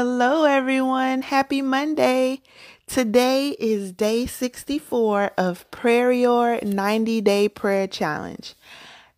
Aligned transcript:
Hello, 0.00 0.44
everyone. 0.44 1.22
Happy 1.22 1.60
Monday. 1.60 2.40
Today 2.86 3.56
is 3.58 3.90
day 3.90 4.26
64 4.26 5.32
of 5.36 5.68
Prayer 5.72 6.60
90 6.62 7.20
Day 7.20 7.48
Prayer 7.48 7.88
Challenge. 7.88 8.54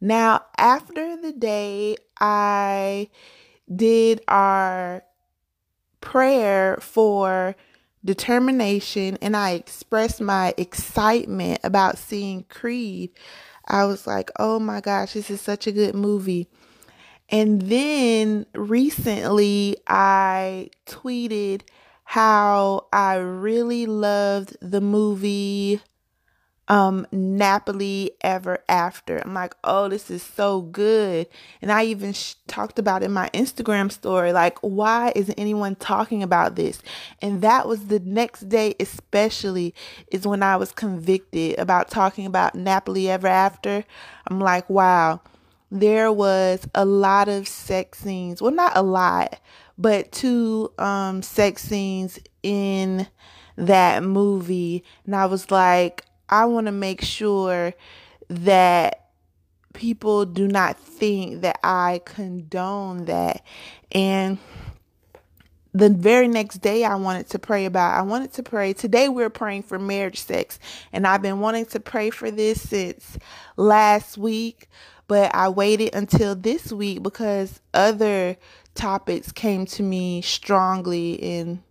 Now, 0.01 0.47
after 0.57 1.21
the 1.21 1.33
day 1.33 1.99
I 2.19 3.11
did 3.71 4.23
our 4.27 5.05
prayer 6.01 6.79
for 6.81 7.57
determination 8.03 9.19
and 9.21 9.37
I 9.37 9.51
expressed 9.51 10.23
my 10.23 10.55
excitement 10.57 11.61
about 11.63 11.99
seeing 11.99 12.45
Creed, 12.45 13.11
I 13.67 13.85
was 13.85 14.07
like, 14.07 14.31
oh 14.39 14.59
my 14.59 14.81
gosh, 14.81 15.13
this 15.13 15.29
is 15.29 15.43
such 15.43 15.67
a 15.67 15.73
good 15.73 15.95
movie. 15.95 16.49
And 17.31 17.63
then 17.63 18.47
recently 18.55 19.77
I 19.87 20.71
tweeted 20.87 21.63
how 22.05 22.87
I 22.93 23.17
really 23.17 23.87
loved 23.87 24.57
the 24.61 24.81
movie 24.81 25.81
um 26.69 27.07
Nappily 27.13 28.11
Ever 28.21 28.59
After. 28.69 29.19
I'm 29.19 29.35
like, 29.35 29.55
"Oh, 29.65 29.89
this 29.89 30.11
is 30.11 30.23
so 30.23 30.63
good." 30.63 31.27
And 31.63 31.71
I 31.73 31.85
even 31.85 32.13
sh- 32.13 32.35
talked 32.47 32.79
about 32.79 33.03
in 33.03 33.13
my 33.13 33.29
Instagram 33.35 33.91
story 33.91 34.33
like, 34.33 34.59
"Why 34.61 35.13
isn't 35.17 35.39
anyone 35.39 35.75
talking 35.77 36.23
about 36.23 36.57
this?" 36.57 36.81
And 37.23 37.43
that 37.43 37.67
was 37.67 37.87
the 37.87 38.01
next 38.01 38.49
day 38.49 38.75
especially 38.81 39.75
is 40.13 40.27
when 40.27 40.43
I 40.43 40.57
was 40.57 40.73
convicted 40.73 41.59
about 41.59 41.91
talking 41.91 42.27
about 42.27 42.55
Nappily 42.55 43.07
Ever 43.07 43.29
After. 43.29 43.85
I'm 44.29 44.41
like, 44.41 44.69
"Wow." 44.71 45.21
There 45.71 46.13
was 46.13 46.67
a 46.75 46.85
lot 46.85 47.29
of 47.29 47.47
sex 47.47 47.99
scenes. 47.99 48.43
Well, 48.43 48.51
not 48.53 48.77
a 48.77 48.83
lot, 48.83 49.41
but 49.79 50.13
two 50.13 50.73
um 50.79 51.23
sex 51.23 51.63
scenes 51.63 52.19
in 52.43 53.07
that 53.57 54.03
movie. 54.03 54.85
And 55.07 55.15
I 55.15 55.27
was 55.27 55.51
like, 55.51 56.05
I 56.29 56.47
want 56.47 56.67
to 56.67 56.73
make 56.73 57.03
sure 57.03 57.75
that 58.29 59.11
people 59.73 60.25
do 60.25 60.49
not 60.49 60.79
think 60.79 61.43
that 61.43 61.59
I 61.63 62.01
condone 62.05 63.05
that. 63.07 63.45
And 63.93 64.39
the 65.73 65.91
very 65.91 66.27
next 66.27 66.59
day 66.59 66.85
I 66.85 66.97
wanted 66.97 67.29
to 67.31 67.39
pray 67.39 67.65
about. 67.65 67.97
I 67.97 68.03
wanted 68.03 68.33
to 68.35 68.43
pray. 68.43 68.73
Today 68.73 69.09
we're 69.09 69.31
praying 69.31 69.63
for 69.63 69.79
marriage 69.79 70.21
sex. 70.21 70.59
And 70.93 71.07
I've 71.07 71.23
been 71.23 71.41
wanting 71.41 71.67
to 71.67 71.81
pray 71.81 72.11
for 72.11 72.31
this 72.31 72.69
since 72.69 73.19
last 73.57 74.19
week, 74.19 74.69
but 75.11 75.35
I 75.35 75.49
waited 75.49 75.93
until 75.93 76.37
this 76.37 76.73
week 76.73 77.03
because 77.03 77.61
other 77.75 78.37
topics 78.77 79.33
came 79.33 79.67
to 79.67 79.83
me 79.83 80.23
strongly 80.23 81.15
in 81.15 81.65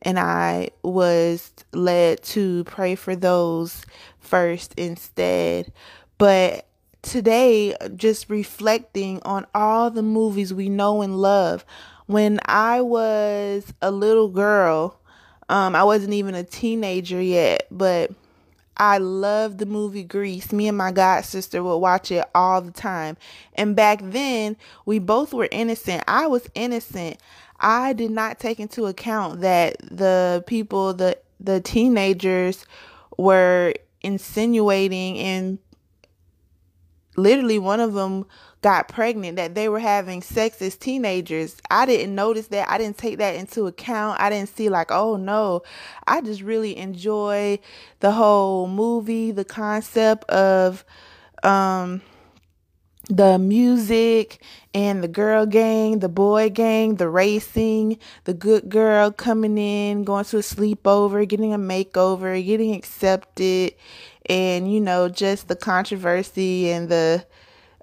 and 0.00 0.18
I 0.18 0.70
was 0.82 1.52
led 1.74 2.22
to 2.22 2.64
pray 2.64 2.94
for 2.94 3.14
those 3.14 3.84
first 4.18 4.72
instead. 4.78 5.70
But 6.16 6.68
today, 7.02 7.76
just 7.96 8.30
reflecting 8.30 9.20
on 9.26 9.46
all 9.54 9.90
the 9.90 10.02
movies 10.02 10.54
we 10.54 10.70
know 10.70 11.02
and 11.02 11.18
love. 11.18 11.66
When 12.06 12.40
I 12.46 12.80
was 12.80 13.74
a 13.82 13.90
little 13.90 14.28
girl, 14.28 14.98
um, 15.50 15.76
I 15.76 15.84
wasn't 15.84 16.14
even 16.14 16.34
a 16.34 16.44
teenager 16.44 17.20
yet, 17.20 17.66
but 17.70 18.10
I 18.76 18.98
love 18.98 19.58
the 19.58 19.66
movie 19.66 20.04
Grease. 20.04 20.52
Me 20.52 20.68
and 20.68 20.78
my 20.78 20.92
god 20.92 21.24
sister 21.24 21.62
would 21.62 21.78
watch 21.78 22.10
it 22.10 22.24
all 22.34 22.60
the 22.60 22.70
time. 22.70 23.16
And 23.54 23.76
back 23.76 24.00
then, 24.02 24.56
we 24.86 24.98
both 24.98 25.34
were 25.34 25.48
innocent. 25.50 26.02
I 26.08 26.26
was 26.26 26.48
innocent. 26.54 27.18
I 27.58 27.92
did 27.92 28.10
not 28.10 28.38
take 28.38 28.58
into 28.58 28.86
account 28.86 29.40
that 29.42 29.76
the 29.82 30.42
people, 30.46 30.94
the 30.94 31.18
the 31.38 31.60
teenagers 31.60 32.66
were 33.16 33.74
insinuating 34.02 35.18
and 35.18 35.58
literally 37.16 37.58
one 37.58 37.80
of 37.80 37.92
them 37.92 38.26
got 38.62 38.88
pregnant 38.88 39.36
that 39.36 39.54
they 39.54 39.68
were 39.68 39.78
having 39.78 40.22
sex 40.22 40.60
as 40.60 40.76
teenagers. 40.76 41.56
I 41.70 41.86
didn't 41.86 42.14
notice 42.14 42.48
that. 42.48 42.68
I 42.68 42.78
didn't 42.78 42.98
take 42.98 43.18
that 43.18 43.34
into 43.34 43.66
account. 43.66 44.20
I 44.20 44.28
didn't 44.28 44.54
see 44.54 44.68
like, 44.68 44.90
oh 44.90 45.16
no. 45.16 45.62
I 46.06 46.20
just 46.20 46.42
really 46.42 46.76
enjoy 46.76 47.58
the 48.00 48.12
whole 48.12 48.66
movie, 48.66 49.30
the 49.30 49.44
concept 49.44 50.24
of 50.30 50.84
um 51.42 52.02
the 53.08 53.38
music 53.38 54.40
and 54.72 55.02
the 55.02 55.08
girl 55.08 55.44
gang, 55.44 55.98
the 55.98 56.08
boy 56.08 56.48
gang, 56.48 56.94
the 56.96 57.08
racing, 57.08 57.98
the 58.24 58.34
good 58.34 58.68
girl 58.68 59.10
coming 59.10 59.58
in, 59.58 60.04
going 60.04 60.24
to 60.26 60.36
a 60.38 60.42
sleepover, 60.42 61.26
getting 61.26 61.52
a 61.52 61.58
makeover, 61.58 62.44
getting 62.44 62.72
accepted, 62.74 63.74
and 64.26 64.72
you 64.72 64.80
know, 64.80 65.08
just 65.08 65.48
the 65.48 65.56
controversy 65.56 66.70
and 66.70 66.88
the 66.88 67.26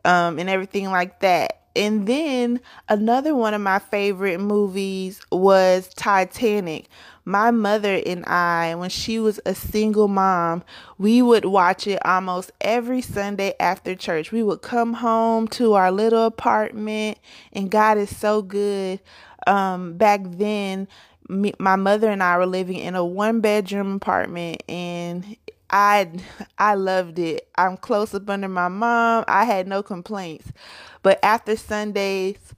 um 0.07 0.39
and 0.39 0.49
everything 0.49 0.89
like 0.89 1.19
that. 1.19 1.61
And 1.75 2.07
then 2.07 2.59
another 2.89 3.35
one 3.35 3.53
of 3.53 3.61
my 3.61 3.77
favorite 3.77 4.39
movies 4.39 5.21
was 5.31 5.89
Titanic 5.89 6.89
my 7.27 7.51
mother 7.51 8.01
and 8.05 8.23
I, 8.25 8.73
when 8.75 8.89
she 8.89 9.19
was 9.19 9.37
a 9.45 9.53
single 9.53 10.07
mom, 10.07 10.63
we 10.97 11.21
would 11.21 11.43
watch 11.43 11.85
it 11.85 12.03
almost 12.05 12.53
every 12.61 13.01
Sunday 13.01 13.53
after 13.59 13.95
church. 13.95 14.31
We 14.31 14.43
would 14.43 14.61
come 14.61 14.93
home 14.93 15.49
to 15.49 15.73
our 15.73 15.91
little 15.91 16.25
apartment, 16.25 17.19
and 17.51 17.69
God 17.69 17.97
is 17.97 18.15
so 18.15 18.41
good. 18.41 19.01
Um, 19.45 19.97
back 19.97 20.21
then, 20.23 20.87
me, 21.27 21.51
my 21.59 21.75
mother 21.75 22.09
and 22.09 22.23
I 22.23 22.37
were 22.37 22.45
living 22.45 22.77
in 22.77 22.95
a 22.95 23.03
one 23.03 23.41
bedroom 23.41 23.95
apartment, 23.95 24.63
and 24.69 25.35
I 25.69 26.09
I 26.57 26.75
loved 26.75 27.19
it. 27.19 27.47
I'm 27.55 27.77
close 27.77 28.13
up 28.13 28.29
under 28.29 28.47
my 28.47 28.67
mom. 28.67 29.25
I 29.27 29.45
had 29.45 29.67
no 29.67 29.83
complaints. 29.83 30.51
But 31.03 31.19
after 31.23 31.55
Sundays, 31.55 32.53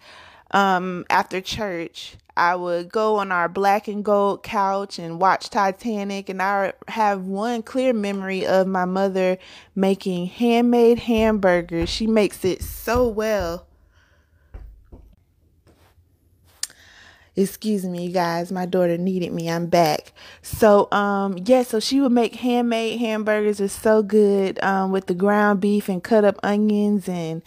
um, 0.52 1.06
after 1.09 1.42
church, 1.42 2.16
I 2.38 2.56
would 2.56 2.90
go 2.90 3.18
on 3.18 3.31
our 3.31 3.50
black 3.50 3.88
and 3.88 4.03
gold 4.03 4.44
couch 4.44 4.98
and 4.98 5.19
watch 5.19 5.50
Titanic, 5.50 6.30
and 6.30 6.42
I 6.42 6.74
have 6.88 7.25
one 7.25 7.64
clear 7.64 7.92
memory 7.94 8.46
of 8.46 8.66
my 8.66 8.86
mother 8.86 9.38
making 9.75 10.28
handmade 10.28 11.00
hamburgers. 11.00 11.90
She 11.90 12.08
makes 12.08 12.46
it 12.46 12.64
so 12.64 13.08
well. 13.08 13.66
Excuse 17.42 17.86
me 17.86 18.06
you 18.08 18.12
guys 18.14 18.52
my 18.52 18.66
daughter 18.66 18.98
needed 18.98 19.32
me 19.32 19.50
i'm 19.50 19.68
back. 19.68 20.12
So 20.42 20.92
um 20.92 21.38
yeah 21.46 21.64
so 21.64 21.80
she 21.80 22.02
would 22.02 22.12
make 22.12 22.36
handmade 22.36 23.00
hamburgers 23.00 23.60
it's 23.60 23.74
so 23.74 24.04
good 24.04 24.62
um 24.64 24.92
with 24.92 25.08
the 25.08 25.14
ground 25.14 25.62
beef 25.62 25.90
and 25.90 26.04
cut 26.04 26.26
up 26.26 26.38
onions 26.44 27.08
and 27.08 27.42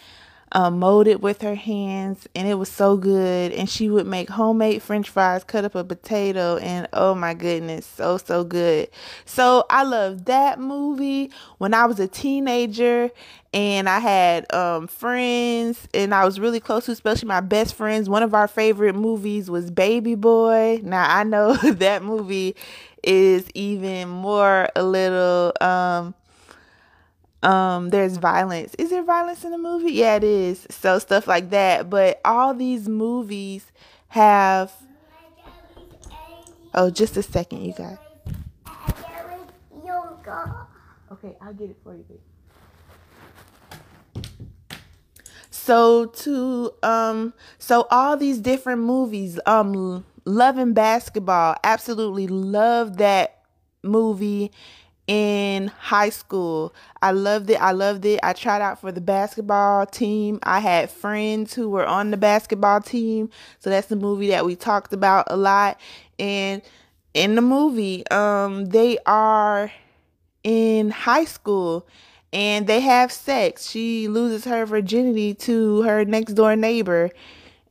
um, 0.52 0.78
molded 0.78 1.22
with 1.22 1.42
her 1.42 1.54
hands, 1.54 2.28
and 2.34 2.46
it 2.46 2.54
was 2.54 2.68
so 2.68 2.96
good. 2.96 3.52
And 3.52 3.68
she 3.68 3.88
would 3.88 4.06
make 4.06 4.28
homemade 4.28 4.82
French 4.82 5.08
fries, 5.10 5.44
cut 5.44 5.64
up 5.64 5.74
a 5.74 5.84
potato, 5.84 6.58
and 6.58 6.88
oh 6.92 7.14
my 7.14 7.34
goodness, 7.34 7.86
so 7.86 8.18
so 8.18 8.44
good. 8.44 8.88
So 9.24 9.64
I 9.70 9.82
love 9.82 10.26
that 10.26 10.60
movie. 10.60 11.30
When 11.58 11.74
I 11.74 11.86
was 11.86 11.98
a 12.00 12.08
teenager, 12.08 13.10
and 13.54 13.88
I 13.88 13.98
had 13.98 14.52
um, 14.54 14.86
friends, 14.86 15.88
and 15.92 16.14
I 16.14 16.24
was 16.24 16.40
really 16.40 16.60
close 16.60 16.86
to, 16.86 16.92
especially 16.92 17.28
my 17.28 17.40
best 17.40 17.74
friends. 17.74 18.08
One 18.08 18.22
of 18.22 18.34
our 18.34 18.48
favorite 18.48 18.94
movies 18.94 19.50
was 19.50 19.70
Baby 19.70 20.14
Boy. 20.14 20.80
Now 20.82 21.06
I 21.08 21.24
know 21.24 21.54
that 21.72 22.02
movie 22.02 22.56
is 23.02 23.48
even 23.54 24.08
more 24.08 24.68
a 24.76 24.82
little 24.84 25.52
um 25.60 26.14
um 27.42 27.90
there's 27.90 28.16
violence. 28.16 28.74
Is 28.78 28.90
there 28.90 29.02
violence 29.02 29.44
in 29.44 29.50
the 29.50 29.58
movie? 29.58 29.92
Yeah 29.92 30.16
it 30.16 30.24
is. 30.24 30.66
So 30.70 30.98
stuff 30.98 31.26
like 31.26 31.50
that. 31.50 31.90
But 31.90 32.20
all 32.24 32.54
these 32.54 32.88
movies 32.88 33.70
have 34.08 34.72
oh 36.74 36.90
just 36.90 37.16
a 37.16 37.22
second 37.22 37.64
you 37.64 37.72
guys. 37.72 37.98
Okay 41.12 41.36
i'll 41.42 41.52
get 41.52 41.70
it 41.70 41.76
for 41.84 41.94
you 41.94 42.04
so 45.50 46.06
to 46.06 46.72
um 46.82 47.34
so 47.58 47.86
all 47.90 48.16
these 48.16 48.38
different 48.38 48.80
movies 48.80 49.38
um 49.46 50.04
Love 50.24 50.56
and 50.56 50.74
Basketball 50.74 51.56
absolutely 51.64 52.28
love 52.28 52.98
that 52.98 53.42
movie 53.82 54.52
in 55.06 55.66
high 55.66 56.10
school. 56.10 56.74
I 57.00 57.10
loved 57.10 57.50
it. 57.50 57.60
I 57.60 57.72
loved 57.72 58.04
it. 58.04 58.20
I 58.22 58.32
tried 58.32 58.62
out 58.62 58.80
for 58.80 58.92
the 58.92 59.00
basketball 59.00 59.86
team. 59.86 60.38
I 60.42 60.60
had 60.60 60.90
friends 60.90 61.54
who 61.54 61.68
were 61.68 61.86
on 61.86 62.10
the 62.10 62.16
basketball 62.16 62.80
team. 62.80 63.30
So 63.58 63.70
that's 63.70 63.88
the 63.88 63.96
movie 63.96 64.28
that 64.28 64.44
we 64.44 64.54
talked 64.56 64.92
about 64.92 65.26
a 65.28 65.36
lot. 65.36 65.80
And 66.18 66.62
in 67.14 67.34
the 67.34 67.42
movie, 67.42 68.06
um, 68.08 68.66
they 68.66 68.98
are 69.04 69.72
in 70.44 70.90
high 70.90 71.24
school 71.24 71.86
and 72.32 72.66
they 72.66 72.80
have 72.80 73.12
sex. 73.12 73.68
She 73.68 74.08
loses 74.08 74.44
her 74.44 74.64
virginity 74.64 75.34
to 75.34 75.82
her 75.82 76.04
next 76.04 76.34
door 76.34 76.56
neighbor. 76.56 77.10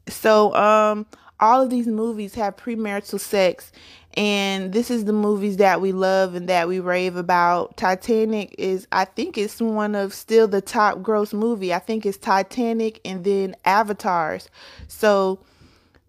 So, 0.08 0.54
um, 0.56 1.06
all 1.40 1.64
of 1.64 1.72
these 1.72 1.88
movies 1.88 2.36
have 2.36 2.56
premarital 2.56 3.20
sex 3.20 3.72
and 4.16 4.74
this 4.74 4.92
is 4.92 5.06
the 5.06 5.14
movies 5.14 5.58
that 5.58 5.80
we 5.80 5.92
love 5.92 6.36
and 6.36 6.50
that 6.50 6.68
we 6.68 6.80
rave 6.80 7.16
about. 7.16 7.78
Titanic 7.78 8.54
is 8.58 8.88
I 8.92 9.06
think 9.06 9.38
it's 9.38 9.62
one 9.62 9.96
of 9.96 10.14
still 10.14 10.48
the 10.48 10.62
top 10.62 11.02
gross 11.02 11.34
movie. 11.34 11.74
I 11.74 11.80
think 11.80 12.06
it's 12.06 12.18
Titanic 12.18 13.00
and 13.06 13.24
then 13.24 13.56
Avatars. 13.64 14.50
So 14.88 15.40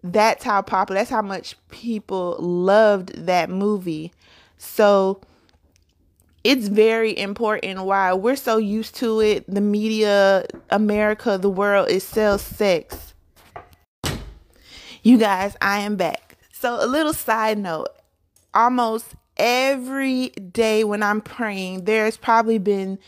that's 0.03 0.43
how 0.43 0.61
popular 0.61 0.99
that's 0.99 1.09
how 1.09 1.21
much 1.21 1.55
people 1.69 2.35
loved 2.39 3.25
that 3.25 3.49
movie. 3.49 4.11
So 4.57 5.21
it's 6.43 6.67
very 6.67 7.17
important 7.17 7.83
why 7.83 8.13
we're 8.13 8.35
so 8.35 8.57
used 8.57 8.95
to 8.95 9.21
it. 9.21 9.45
The 9.47 9.61
media, 9.61 10.45
America, 10.69 11.37
the 11.37 11.49
world, 11.49 11.89
it 11.89 12.01
sells 12.01 12.41
sex. 12.41 13.13
You 15.03 15.17
guys, 15.17 15.55
I 15.61 15.79
am 15.79 15.95
back. 15.95 16.22
So, 16.63 16.81
a 16.81 16.87
little 16.87 17.11
side 17.11 17.57
note. 17.57 17.89
Almost 18.53 19.15
every 19.35 20.29
day 20.29 20.85
when 20.85 21.03
I'm 21.03 21.19
praying, 21.19 21.83
there's 21.83 22.15
probably 22.15 22.57
been 22.57 22.99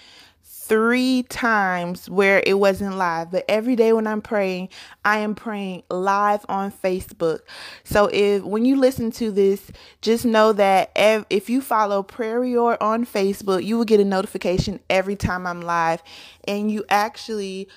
three 0.43 1.23
times 1.29 2.09
where 2.09 2.43
it 2.45 2.55
wasn't 2.55 2.97
live, 2.97 3.31
but 3.31 3.45
every 3.47 3.77
day 3.77 3.93
when 3.93 4.07
I'm 4.07 4.21
praying, 4.21 4.67
I 5.05 5.19
am 5.19 5.35
praying 5.35 5.83
live 5.89 6.45
on 6.49 6.69
Facebook. 6.69 7.43
So 7.85 8.09
if 8.11 8.43
when 8.43 8.65
you 8.65 8.75
listen 8.75 9.09
to 9.11 9.31
this, 9.31 9.71
just 10.01 10.25
know 10.25 10.51
that 10.51 10.91
if 11.29 11.49
you 11.49 11.61
follow 11.61 12.03
Prayer 12.03 12.83
on 12.83 13.05
Facebook, 13.05 13.63
you 13.63 13.77
will 13.77 13.85
get 13.85 14.01
a 14.01 14.05
notification 14.05 14.81
every 14.89 15.15
time 15.15 15.47
I'm 15.47 15.61
live, 15.61 16.03
and 16.45 16.69
you 16.69 16.83
actually 16.89 17.69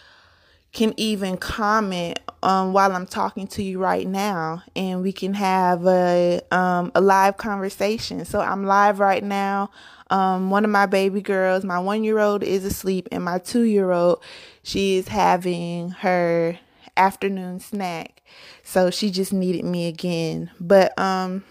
can 0.78 0.94
even 0.96 1.36
comment 1.36 2.20
um, 2.40 2.72
while 2.72 2.92
I'm 2.92 3.04
talking 3.04 3.48
to 3.48 3.64
you 3.64 3.80
right 3.80 4.06
now, 4.06 4.62
and 4.76 5.02
we 5.02 5.10
can 5.10 5.34
have 5.34 5.84
a 5.84 6.40
um, 6.52 6.92
a 6.94 7.00
live 7.00 7.36
conversation. 7.36 8.24
So 8.24 8.40
I'm 8.40 8.64
live 8.64 9.00
right 9.00 9.24
now. 9.24 9.72
Um, 10.10 10.50
one 10.50 10.64
of 10.64 10.70
my 10.70 10.86
baby 10.86 11.20
girls, 11.20 11.64
my 11.64 11.80
one 11.80 12.04
year 12.04 12.20
old, 12.20 12.44
is 12.44 12.64
asleep, 12.64 13.08
and 13.10 13.24
my 13.24 13.38
two 13.38 13.62
year 13.62 13.90
old, 13.90 14.22
she 14.62 14.98
is 14.98 15.08
having 15.08 15.90
her 15.90 16.60
afternoon 16.96 17.58
snack. 17.58 18.22
So 18.62 18.92
she 18.92 19.10
just 19.10 19.32
needed 19.32 19.64
me 19.64 19.88
again. 19.88 20.52
But 20.60 20.96
um 20.96 21.42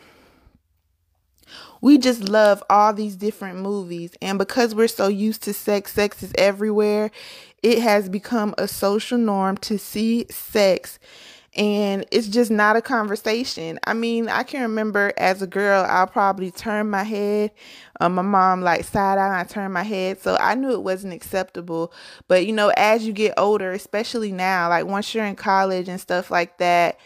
we 1.81 1.97
just 1.97 2.27
love 2.27 2.63
all 2.69 2.93
these 2.93 3.15
different 3.15 3.59
movies 3.59 4.11
and 4.21 4.37
because 4.37 4.73
we're 4.73 4.87
so 4.87 5.07
used 5.07 5.43
to 5.43 5.53
sex 5.53 5.93
sex 5.93 6.23
is 6.23 6.33
everywhere 6.37 7.11
it 7.63 7.79
has 7.79 8.09
become 8.09 8.53
a 8.57 8.67
social 8.67 9.17
norm 9.17 9.57
to 9.57 9.77
see 9.77 10.25
sex 10.29 10.99
and 11.57 12.05
it's 12.11 12.27
just 12.27 12.51
not 12.51 12.75
a 12.75 12.81
conversation. 12.81 13.79
I 13.85 13.95
mean, 13.95 14.29
I 14.29 14.43
can 14.43 14.61
remember 14.61 15.11
as 15.17 15.41
a 15.41 15.47
girl, 15.47 15.85
I'll 15.89 16.05
probably 16.05 16.51
turn 16.51 16.89
my 16.91 17.03
head. 17.03 17.51
Um, 17.99 18.13
my 18.13 18.21
mom 18.21 18.61
like 18.61 18.83
side 18.83 19.17
eye, 19.17 19.39
I 19.39 19.43
turn 19.43 19.71
my 19.71 19.81
head, 19.81 20.21
so 20.21 20.37
I 20.39 20.53
knew 20.53 20.71
it 20.71 20.83
wasn't 20.83 21.13
acceptable. 21.13 21.91
But 22.27 22.45
you 22.45 22.53
know, 22.53 22.71
as 22.77 23.07
you 23.07 23.13
get 23.13 23.33
older, 23.37 23.71
especially 23.71 24.31
now, 24.31 24.69
like 24.69 24.85
once 24.85 25.15
you're 25.15 25.25
in 25.25 25.35
college 25.35 25.89
and 25.89 25.99
stuff 25.99 26.29
like 26.29 26.59
that, 26.59 26.99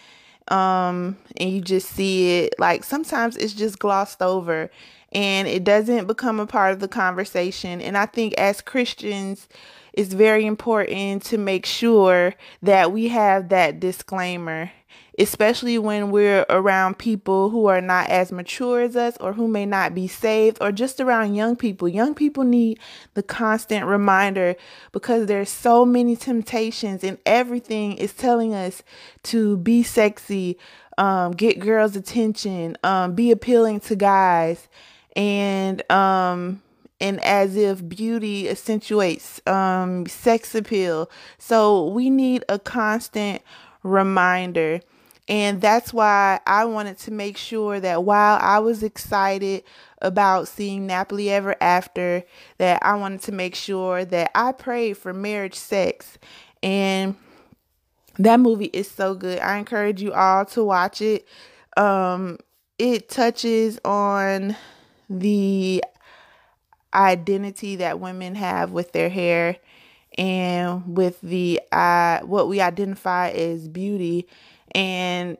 um, 0.50 1.18
and 1.38 1.50
you 1.50 1.62
just 1.62 1.90
see 1.90 2.40
it, 2.40 2.56
like 2.60 2.84
sometimes 2.84 3.38
it's 3.38 3.54
just 3.54 3.80
glossed 3.80 4.22
over 4.22 4.70
and 5.14 5.48
it 5.48 5.64
doesn't 5.64 6.08
become 6.08 6.42
a 6.42 6.46
part 6.48 6.74
of 6.74 6.82
the 6.82 6.90
conversation. 6.90 7.80
And 7.80 7.98
I 7.98 8.06
think 8.06 8.34
as 8.34 8.60
Christians, 8.60 9.48
it's 9.94 10.14
very 10.14 10.46
important 10.46 11.24
to 11.24 11.38
make 11.38 11.66
sure 11.66 12.34
that 12.62 12.92
we 12.92 13.10
have 13.10 13.50
that 13.50 13.80
disclaimer, 13.80 14.72
especially 15.20 15.78
when 15.78 16.12
we're 16.12 16.46
around 16.50 16.98
people 16.98 17.50
who 17.50 17.66
are 17.66 17.82
not 17.82 18.08
as 18.10 18.32
mature 18.32 18.82
as 18.82 18.96
us 18.96 19.18
or 19.20 19.34
who 19.34 19.48
may 19.48 19.66
not 19.66 19.94
be 19.94 20.08
saved 20.08 20.58
or 20.62 20.72
just 20.72 21.02
around 21.02 21.36
young 21.36 21.56
people. 21.56 21.90
Young 21.90 22.14
people 22.14 22.44
need 22.44 22.80
the 23.16 23.24
constant 23.24 23.86
reminder 23.86 24.56
because 24.94 25.26
there's 25.26 25.50
so 25.50 25.86
many 25.86 26.16
temptations 26.16 27.04
and 27.04 27.18
everything 27.26 27.98
is 27.98 28.14
telling 28.14 28.54
us 28.54 28.84
to 29.24 29.58
be 29.58 29.84
sexy, 29.84 30.58
um, 30.98 31.34
get 31.34 31.60
girls' 31.60 31.98
attention, 31.98 32.78
um, 32.84 33.14
be 33.14 33.32
appealing 33.32 33.82
to 33.82 33.96
guys 33.96 34.70
and 35.16 35.90
um 35.92 36.62
and 37.02 37.20
as 37.24 37.58
if 37.58 37.88
beauty 37.90 38.48
accentuates 38.48 39.46
um, 39.48 40.06
sex 40.06 40.54
appeal. 40.54 41.10
So 41.40 41.88
we 41.88 42.12
need 42.12 42.46
a 42.48 42.60
constant 42.60 43.42
reminder. 43.84 44.82
And 45.28 45.62
that's 45.62 45.94
why 45.94 46.40
I 46.46 46.66
wanted 46.66 47.00
to 47.00 47.12
make 47.12 47.38
sure 47.38 47.80
that 47.80 48.04
while 48.04 48.38
I 48.42 48.60
was 48.60 48.84
excited 48.84 49.64
about 50.02 50.48
seeing 50.48 50.88
Nappily 50.88 51.28
Ever 51.28 51.56
After, 51.62 52.24
that 52.58 52.84
I 52.84 52.96
wanted 52.96 53.22
to 53.24 53.32
make 53.32 53.56
sure 53.56 54.06
that 54.06 54.32
I 54.36 54.52
prayed 54.52 54.98
for 54.98 55.14
marriage 55.14 55.56
sex. 55.56 56.18
And 56.62 57.16
that 58.20 58.40
movie 58.40 58.66
is 58.66 58.90
so 58.90 59.16
good. 59.16 59.40
I 59.40 59.58
encourage 59.58 60.02
you 60.02 60.14
all 60.14 60.46
to 60.46 60.64
watch 60.64 61.02
it. 61.02 61.28
Um, 61.78 62.38
it 62.78 63.10
touches 63.10 63.80
on 63.86 64.56
the 65.10 65.84
identity 66.94 67.78
that 67.78 68.00
women 68.00 68.36
have 68.36 68.72
with 68.72 68.92
their 68.92 69.10
hair 69.10 69.58
and 70.18 70.96
with 70.98 71.20
the 71.22 71.62
uh 71.72 72.20
what 72.22 72.50
we 72.50 72.60
identify 72.60 73.30
as 73.30 73.68
beauty 73.68 74.28
and 74.74 75.38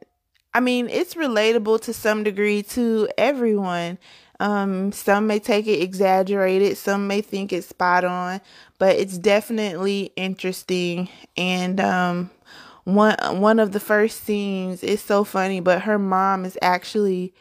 I 0.54 0.60
mean 0.60 0.90
it's 0.90 1.16
relatable 1.16 1.82
to 1.82 1.94
some 1.94 2.24
degree 2.24 2.64
to 2.64 3.10
everyone. 3.18 3.98
Um 4.40 4.92
some 4.92 5.28
may 5.28 5.40
take 5.40 5.68
it 5.68 5.82
exaggerated, 5.82 6.78
some 6.78 7.08
may 7.08 7.22
think 7.22 7.52
it's 7.54 7.68
spot 7.68 8.06
on, 8.06 8.42
but 8.80 8.96
it's 8.96 9.18
definitely 9.18 10.12
interesting 10.16 11.10
and 11.38 11.80
um 11.80 12.32
one 12.84 13.16
one 13.40 13.60
of 13.60 13.72
the 13.74 13.80
first 13.80 14.24
scenes 14.24 14.84
is 14.84 15.02
so 15.02 15.24
funny, 15.24 15.60
but 15.60 15.84
her 15.84 16.00
mom 16.00 16.46
is 16.46 16.58
actually 16.62 17.34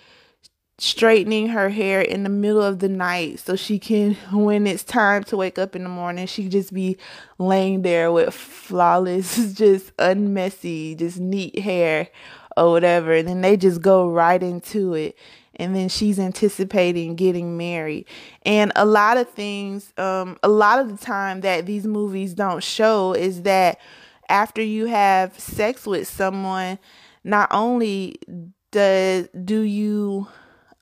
straightening 0.83 1.49
her 1.49 1.69
hair 1.69 2.01
in 2.01 2.23
the 2.23 2.29
middle 2.29 2.63
of 2.63 2.79
the 2.79 2.89
night 2.89 3.39
so 3.39 3.55
she 3.55 3.79
can 3.79 4.15
when 4.33 4.67
it's 4.67 4.83
time 4.83 5.23
to 5.23 5.37
wake 5.37 5.59
up 5.59 5.77
in 5.77 5.83
the 5.83 5.89
morning 5.89 6.27
she 6.27 6.49
just 6.49 6.73
be 6.73 6.97
laying 7.39 7.83
there 7.83 8.11
with 8.11 8.33
flawless 8.33 9.53
just 9.55 9.95
unmessy 9.99 10.97
just 10.97 11.19
neat 11.19 11.59
hair 11.59 12.09
or 12.57 12.73
whatever. 12.73 13.15
And 13.15 13.29
then 13.29 13.41
they 13.41 13.57
just 13.57 13.81
go 13.81 14.09
right 14.09 14.43
into 14.43 14.95
it. 14.95 15.17
And 15.57 15.77
then 15.77 15.89
she's 15.89 16.19
anticipating 16.19 17.17
getting 17.17 17.57
married. 17.57 18.07
And 18.45 18.73
a 18.77 18.85
lot 18.85 19.17
of 19.17 19.29
things 19.31 19.93
um 19.99 20.39
a 20.43 20.49
lot 20.49 20.79
of 20.79 20.91
the 20.91 21.05
time 21.05 21.41
that 21.41 21.67
these 21.67 21.87
movies 21.87 22.35
don't 22.35 22.63
show 22.63 23.13
is 23.13 23.43
that 23.43 23.79
after 24.29 24.63
you 24.63 24.87
have 24.87 25.39
sex 25.39 25.87
with 25.87 26.09
someone 26.09 26.79
not 27.25 27.49
only 27.51 28.17
does 28.71 29.29
do 29.45 29.61
you 29.61 30.29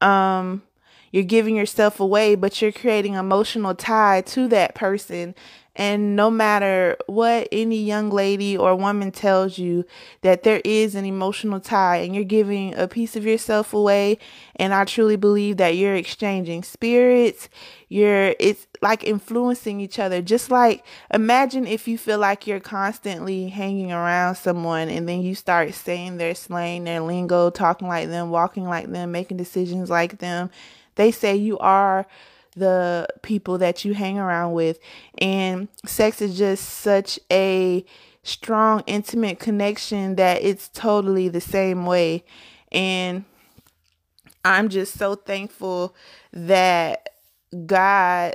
um 0.01 0.63
you're 1.11 1.25
giving 1.25 1.57
yourself 1.57 2.01
away, 2.01 2.35
but 2.35 2.61
you're 2.61 2.73
creating 2.73 3.15
emotional 3.15 3.75
tie 3.75 4.21
to 4.27 4.47
that 4.49 4.75
person. 4.75 5.35
And 5.79 6.17
no 6.17 6.29
matter 6.29 6.97
what 7.07 7.49
any 7.53 7.79
young 7.83 8.11
lady 8.11 8.59
or 8.59 8.75
woman 8.75 9.13
tells 9.13 9.59
you, 9.59 9.85
that 10.23 10.43
there 10.43 10.61
is 10.65 10.97
an 10.97 11.05
emotional 11.05 11.61
tie 11.61 11.99
and 11.99 12.15
you're 12.15 12.25
giving 12.25 12.75
a 12.75 12.89
piece 12.89 13.15
of 13.15 13.25
yourself 13.25 13.73
away. 13.73 14.19
And 14.57 14.75
I 14.75 14.85
truly 14.85 15.15
believe 15.15 15.57
that 15.59 15.77
you're 15.77 15.95
exchanging 15.95 16.65
spirits. 16.65 17.49
You're, 17.89 18.35
it's 18.41 18.67
like 18.83 19.05
influencing 19.05 19.81
each 19.81 20.01
other. 20.01 20.21
Just 20.21 20.51
like 20.51 20.85
imagine 21.15 21.65
if 21.65 21.87
you 21.87 21.97
feel 21.97 22.19
like 22.19 22.47
you're 22.47 22.59
constantly 22.59 23.49
hanging 23.49 23.93
around 23.93 24.35
someone 24.35 24.89
and 24.89 25.09
then 25.09 25.23
you 25.23 25.37
start 25.37 25.73
saying 25.75 26.17
their 26.17 26.35
slang, 26.35 26.85
their 26.85 27.01
lingo, 27.01 27.51
talking 27.51 27.87
like 27.87 28.09
them, 28.09 28.31
walking 28.31 28.65
like 28.65 28.91
them, 28.91 29.13
making 29.13 29.37
decisions 29.37 29.89
like 29.89 30.19
them 30.19 30.51
they 30.99 31.13
say 31.13 31.35
you 31.35 31.57
are 31.59 32.07
the 32.59 33.07
people 33.23 33.59
that 33.59 33.85
you 33.85 33.95
hang 33.95 34.19
around 34.19 34.53
with. 34.53 34.79
And 35.19 35.69
sex 35.87 36.21
is 36.21 36.37
just 36.37 36.65
such 36.65 37.19
a 37.31 37.85
strong, 38.23 38.83
intimate 38.87 39.39
connection 39.39 40.17
that 40.17 40.43
it's 40.43 40.69
totally 40.69 41.29
the 41.29 41.41
same 41.41 41.87
way. 41.87 42.25
And 42.71 43.25
I'm 44.45 44.69
just 44.69 44.95
so 44.99 45.15
thankful 45.15 45.95
that 46.33 47.09
God 47.67 48.35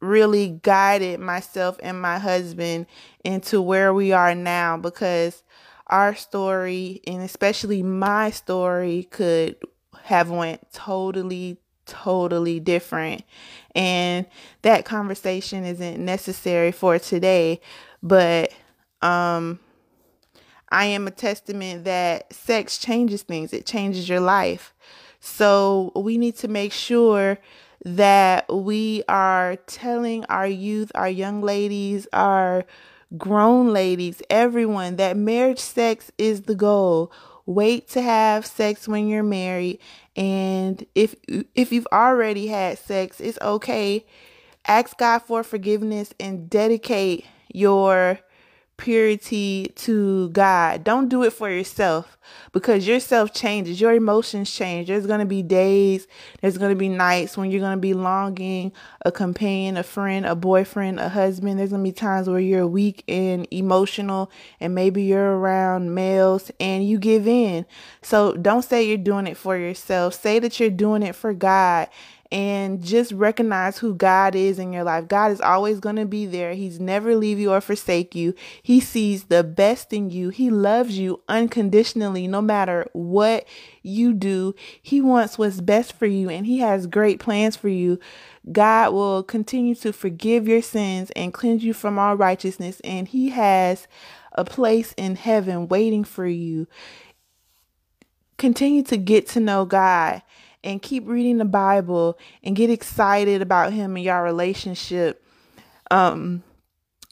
really 0.00 0.60
guided 0.62 1.20
myself 1.20 1.78
and 1.82 2.00
my 2.00 2.18
husband 2.18 2.86
into 3.24 3.60
where 3.60 3.92
we 3.92 4.12
are 4.12 4.34
now 4.34 4.76
because 4.76 5.42
our 5.88 6.14
story 6.14 7.00
and 7.06 7.22
especially 7.22 7.82
my 7.82 8.30
story 8.30 9.04
could 9.10 9.56
have 10.04 10.30
went 10.30 10.72
totally 10.72 11.58
totally 11.88 12.60
different 12.60 13.22
and 13.74 14.26
that 14.62 14.84
conversation 14.84 15.64
isn't 15.64 15.98
necessary 16.04 16.70
for 16.70 16.98
today 16.98 17.60
but 18.02 18.52
um 19.02 19.58
I 20.70 20.86
am 20.86 21.06
a 21.06 21.10
testament 21.10 21.84
that 21.84 22.32
sex 22.32 22.78
changes 22.78 23.22
things, 23.22 23.52
it 23.52 23.64
changes 23.64 24.08
your 24.08 24.20
life. 24.20 24.74
So 25.20 25.92
we 25.96 26.18
need 26.18 26.36
to 26.36 26.48
make 26.48 26.72
sure 26.72 27.38
that 27.84 28.52
we 28.52 29.02
are 29.08 29.56
telling 29.66 30.24
our 30.26 30.46
youth, 30.46 30.92
our 30.94 31.08
young 31.08 31.40
ladies, 31.40 32.06
our 32.12 32.64
grown 33.16 33.72
ladies, 33.72 34.20
everyone 34.28 34.96
that 34.96 35.16
marriage 35.16 35.60
sex 35.60 36.12
is 36.18 36.42
the 36.42 36.54
goal. 36.54 37.10
Wait 37.46 37.88
to 37.88 38.02
have 38.02 38.44
sex 38.44 38.86
when 38.86 39.08
you're 39.08 39.22
married 39.22 39.78
and 40.18 40.84
if 40.96 41.14
if 41.54 41.72
you've 41.72 41.86
already 41.92 42.48
had 42.48 42.78
sex, 42.80 43.20
it's 43.20 43.38
okay. 43.40 44.04
Ask 44.66 44.98
God 44.98 45.20
for 45.20 45.44
forgiveness 45.44 46.12
and 46.20 46.50
dedicate 46.50 47.24
your 47.54 48.18
purity 48.78 49.72
to 49.74 50.30
God. 50.30 50.84
Don't 50.84 51.08
do 51.08 51.24
it 51.24 51.32
for 51.32 51.50
yourself 51.50 52.16
because 52.52 52.86
yourself 52.86 53.34
changes. 53.34 53.80
Your 53.80 53.92
emotions 53.92 54.50
change. 54.50 54.88
There's 54.88 55.06
going 55.06 55.20
to 55.20 55.26
be 55.26 55.42
days, 55.42 56.06
there's 56.40 56.56
going 56.56 56.70
to 56.70 56.78
be 56.78 56.88
nights 56.88 57.36
when 57.36 57.50
you're 57.50 57.60
going 57.60 57.76
to 57.76 57.80
be 57.80 57.92
longing 57.92 58.72
a 59.04 59.12
companion, 59.12 59.76
a 59.76 59.82
friend, 59.82 60.24
a 60.24 60.34
boyfriend, 60.34 61.00
a 61.00 61.08
husband. 61.08 61.58
There's 61.58 61.70
going 61.70 61.84
to 61.84 61.90
be 61.90 61.92
times 61.92 62.28
where 62.28 62.40
you're 62.40 62.66
weak 62.66 63.04
and 63.08 63.46
emotional 63.50 64.30
and 64.60 64.74
maybe 64.74 65.02
you're 65.02 65.36
around 65.36 65.94
males 65.94 66.50
and 66.60 66.88
you 66.88 66.98
give 66.98 67.26
in. 67.26 67.66
So 68.00 68.34
don't 68.34 68.62
say 68.62 68.84
you're 68.84 68.96
doing 68.96 69.26
it 69.26 69.36
for 69.36 69.56
yourself. 69.56 70.14
Say 70.14 70.38
that 70.38 70.58
you're 70.60 70.70
doing 70.70 71.02
it 71.02 71.14
for 71.14 71.34
God 71.34 71.88
and 72.30 72.82
just 72.84 73.12
recognize 73.12 73.78
who 73.78 73.94
God 73.94 74.34
is 74.34 74.58
in 74.58 74.72
your 74.72 74.84
life. 74.84 75.08
God 75.08 75.30
is 75.30 75.40
always 75.40 75.80
going 75.80 75.96
to 75.96 76.04
be 76.04 76.26
there. 76.26 76.52
He's 76.52 76.78
never 76.78 77.16
leave 77.16 77.38
you 77.38 77.52
or 77.52 77.60
forsake 77.62 78.14
you. 78.14 78.34
He 78.62 78.80
sees 78.80 79.24
the 79.24 79.42
best 79.42 79.94
in 79.94 80.10
you. 80.10 80.28
He 80.28 80.50
loves 80.50 80.98
you 80.98 81.22
unconditionally 81.28 82.26
no 82.26 82.42
matter 82.42 82.86
what 82.92 83.46
you 83.82 84.12
do. 84.12 84.54
He 84.82 85.00
wants 85.00 85.38
what's 85.38 85.62
best 85.62 85.94
for 85.94 86.06
you 86.06 86.28
and 86.28 86.44
he 86.44 86.58
has 86.58 86.86
great 86.86 87.18
plans 87.18 87.56
for 87.56 87.68
you. 87.68 87.98
God 88.52 88.92
will 88.92 89.22
continue 89.22 89.74
to 89.76 89.92
forgive 89.92 90.46
your 90.46 90.62
sins 90.62 91.10
and 91.16 91.32
cleanse 91.32 91.64
you 91.64 91.72
from 91.72 91.98
all 91.98 92.14
righteousness 92.14 92.80
and 92.84 93.08
he 93.08 93.30
has 93.30 93.88
a 94.32 94.44
place 94.44 94.92
in 94.98 95.16
heaven 95.16 95.66
waiting 95.68 96.04
for 96.04 96.26
you. 96.26 96.66
Continue 98.36 98.82
to 98.84 98.96
get 98.98 99.26
to 99.28 99.40
know 99.40 99.64
God 99.64 100.22
and 100.64 100.82
keep 100.82 101.06
reading 101.06 101.38
the 101.38 101.44
Bible 101.44 102.18
and 102.42 102.56
get 102.56 102.70
excited 102.70 103.42
about 103.42 103.72
him 103.72 103.96
and 103.96 104.04
your 104.04 104.22
relationship. 104.22 105.22
Um 105.90 106.42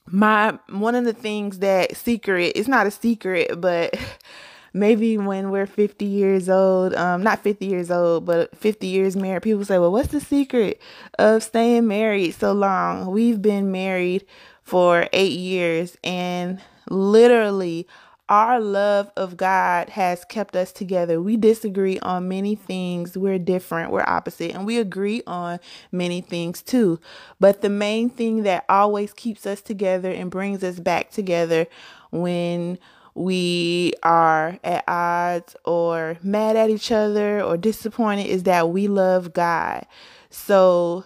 my 0.06 0.58
one 0.68 0.94
of 0.94 1.04
the 1.04 1.12
things 1.12 1.58
that 1.60 1.96
secret, 1.96 2.52
it's 2.54 2.68
not 2.68 2.86
a 2.86 2.90
secret, 2.90 3.60
but 3.60 3.98
maybe 4.72 5.18
when 5.18 5.50
we're 5.50 5.66
50 5.66 6.04
years 6.04 6.48
old, 6.48 6.94
um 6.94 7.22
not 7.22 7.42
50 7.42 7.66
years 7.66 7.90
old, 7.90 8.24
but 8.24 8.56
50 8.56 8.86
years 8.86 9.16
married, 9.16 9.42
people 9.42 9.64
say, 9.64 9.78
"Well, 9.78 9.92
what's 9.92 10.12
the 10.12 10.20
secret 10.20 10.80
of 11.18 11.42
staying 11.42 11.86
married 11.86 12.32
so 12.32 12.52
long?" 12.52 13.10
We've 13.10 13.40
been 13.40 13.72
married 13.72 14.24
for 14.62 15.08
8 15.12 15.32
years 15.32 15.96
and 16.02 16.60
literally 16.90 17.86
our 18.28 18.60
love 18.60 19.10
of 19.16 19.36
God 19.36 19.90
has 19.90 20.24
kept 20.24 20.56
us 20.56 20.72
together. 20.72 21.20
We 21.20 21.36
disagree 21.36 21.98
on 22.00 22.28
many 22.28 22.56
things. 22.56 23.16
We're 23.16 23.38
different, 23.38 23.92
we're 23.92 24.04
opposite, 24.06 24.52
and 24.52 24.66
we 24.66 24.78
agree 24.78 25.22
on 25.26 25.60
many 25.92 26.20
things 26.20 26.62
too. 26.62 26.98
But 27.38 27.62
the 27.62 27.68
main 27.68 28.10
thing 28.10 28.42
that 28.42 28.64
always 28.68 29.12
keeps 29.12 29.46
us 29.46 29.60
together 29.60 30.10
and 30.10 30.30
brings 30.30 30.64
us 30.64 30.80
back 30.80 31.10
together 31.10 31.66
when 32.10 32.78
we 33.14 33.94
are 34.02 34.58
at 34.62 34.84
odds 34.88 35.56
or 35.64 36.18
mad 36.22 36.56
at 36.56 36.68
each 36.68 36.92
other 36.92 37.40
or 37.40 37.56
disappointed 37.56 38.26
is 38.26 38.42
that 38.42 38.70
we 38.70 38.88
love 38.88 39.32
God. 39.32 39.86
So 40.28 41.04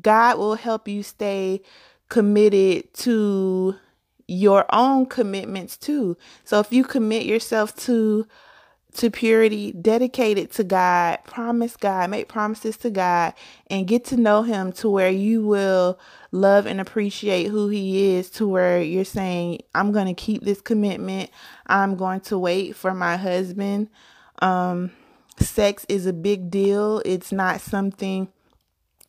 God 0.00 0.38
will 0.38 0.56
help 0.56 0.88
you 0.88 1.02
stay 1.02 1.62
committed 2.08 2.92
to 2.94 3.76
your 4.30 4.64
own 4.72 5.06
commitments 5.06 5.76
too. 5.76 6.16
So 6.44 6.60
if 6.60 6.72
you 6.72 6.84
commit 6.84 7.26
yourself 7.26 7.74
to 7.86 8.26
to 8.92 9.08
purity, 9.08 9.70
dedicate 9.70 10.36
it 10.36 10.50
to 10.50 10.64
God, 10.64 11.18
promise 11.24 11.76
God, 11.76 12.10
make 12.10 12.26
promises 12.26 12.76
to 12.78 12.90
God, 12.90 13.34
and 13.68 13.86
get 13.86 14.04
to 14.06 14.16
know 14.16 14.42
Him 14.42 14.72
to 14.72 14.88
where 14.88 15.10
you 15.10 15.46
will 15.46 15.98
love 16.32 16.66
and 16.66 16.80
appreciate 16.80 17.48
who 17.48 17.68
He 17.68 18.16
is, 18.16 18.30
to 18.30 18.48
where 18.48 18.82
you're 18.82 19.04
saying, 19.04 19.60
I'm 19.76 19.92
going 19.92 20.06
to 20.06 20.14
keep 20.14 20.42
this 20.42 20.60
commitment. 20.60 21.30
I'm 21.68 21.96
going 21.96 22.20
to 22.22 22.38
wait 22.38 22.74
for 22.74 22.92
my 22.92 23.16
husband. 23.16 23.90
Um, 24.42 24.90
sex 25.38 25.86
is 25.88 26.06
a 26.06 26.12
big 26.12 26.50
deal. 26.50 27.00
It's 27.04 27.30
not 27.30 27.60
something, 27.60 28.26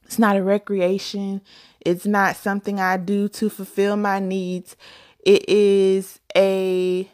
it's 0.04 0.20
not 0.20 0.38
a 0.38 0.44
recreation. 0.44 1.42
It's 1.80 2.06
not 2.06 2.36
something 2.36 2.80
I 2.80 2.98
do 2.98 3.28
to 3.30 3.50
fulfill 3.50 3.98
my 3.98 4.20
needs. 4.20 4.76
It 5.24 5.48
is 5.48 6.20
a 6.36 7.10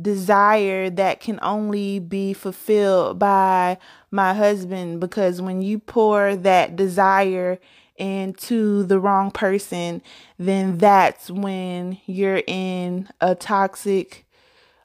desire 0.00 0.88
that 0.90 1.20
can 1.20 1.38
only 1.42 1.98
be 1.98 2.32
fulfilled 2.32 3.18
by 3.18 3.78
my 4.10 4.32
husband 4.34 5.00
because 5.00 5.42
when 5.42 5.60
you 5.62 5.78
pour 5.78 6.36
that 6.36 6.74
desire 6.76 7.58
into 7.96 8.82
the 8.84 8.98
wrong 8.98 9.30
person, 9.30 10.00
then 10.38 10.78
that's 10.78 11.30
when 11.30 11.98
you're 12.06 12.42
in 12.46 13.08
a 13.20 13.34
toxic 13.34 14.24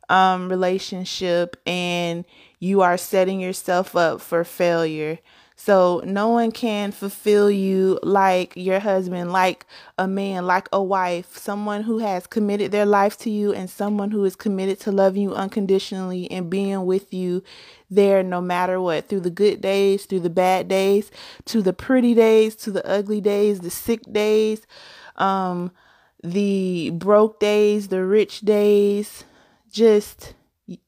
um, 0.10 0.50
relationship 0.50 1.56
and 1.66 2.26
you 2.60 2.82
are 2.82 2.98
setting 2.98 3.40
yourself 3.40 3.96
up 3.96 4.20
for 4.20 4.44
failure. 4.44 5.20
So 5.66 6.04
no 6.06 6.28
one 6.30 6.52
can 6.52 6.92
fulfill 6.92 7.50
you 7.50 7.98
like 8.04 8.54
your 8.56 8.80
husband, 8.80 9.32
like 9.32 9.66
a 9.98 10.08
man, 10.08 10.46
like 10.46 10.70
a 10.72 10.84
wife, 10.84 11.36
someone 11.40 11.82
who 11.82 11.98
has 11.98 12.28
committed 12.28 12.72
their 12.72 12.86
life 12.86 13.18
to 13.22 13.32
you 13.32 13.52
and 13.52 13.68
someone 13.68 14.12
who 14.12 14.24
is 14.26 14.36
committed 14.36 14.80
to 14.82 14.92
loving 14.92 15.24
you 15.24 15.34
unconditionally 15.34 16.30
and 16.30 16.52
being 16.52 16.86
with 16.86 17.12
you 17.12 17.42
there 17.90 18.22
no 18.22 18.42
matter 18.42 18.80
what, 18.80 19.10
through 19.10 19.22
the 19.22 19.32
good 19.32 19.60
days, 19.60 20.06
through 20.06 20.20
the 20.20 20.30
bad 20.30 20.68
days, 20.68 21.10
to 21.46 21.64
the 21.64 21.74
pretty 21.74 22.14
days, 22.14 22.56
to 22.58 22.70
the 22.70 22.88
ugly 22.88 23.20
days, 23.20 23.62
the 23.62 23.72
sick 23.72 24.02
days, 24.14 24.68
um, 25.16 25.72
the 26.24 26.92
broke 26.92 27.40
days, 27.40 27.88
the 27.88 28.06
rich 28.06 28.42
days, 28.42 29.24
just 29.72 30.36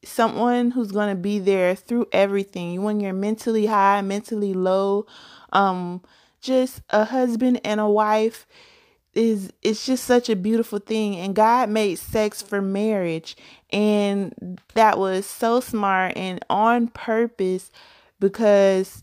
someone 0.04 0.72
who's 0.72 0.92
going 0.92 1.14
to 1.14 1.20
be 1.20 1.38
there 1.38 1.74
through 1.74 2.06
everything. 2.12 2.82
When 2.82 3.00
you're 3.00 3.12
mentally 3.12 3.66
high 3.66 4.00
mentally 4.00 4.54
low 4.54 5.06
um 5.52 6.02
just 6.40 6.82
a 6.90 7.04
husband 7.04 7.60
and 7.64 7.80
a 7.80 7.88
wife 7.88 8.46
is 9.14 9.52
it's 9.62 9.84
just 9.84 10.04
such 10.04 10.28
a 10.28 10.36
beautiful 10.36 10.78
thing. 10.78 11.16
And 11.16 11.34
God 11.34 11.68
made 11.68 11.96
sex 11.96 12.42
for 12.42 12.62
marriage. 12.62 13.36
And 13.70 14.60
that 14.74 14.98
was 14.98 15.26
so 15.26 15.60
smart 15.60 16.16
and 16.16 16.44
on 16.48 16.88
purpose 16.88 17.70
because 18.20 19.02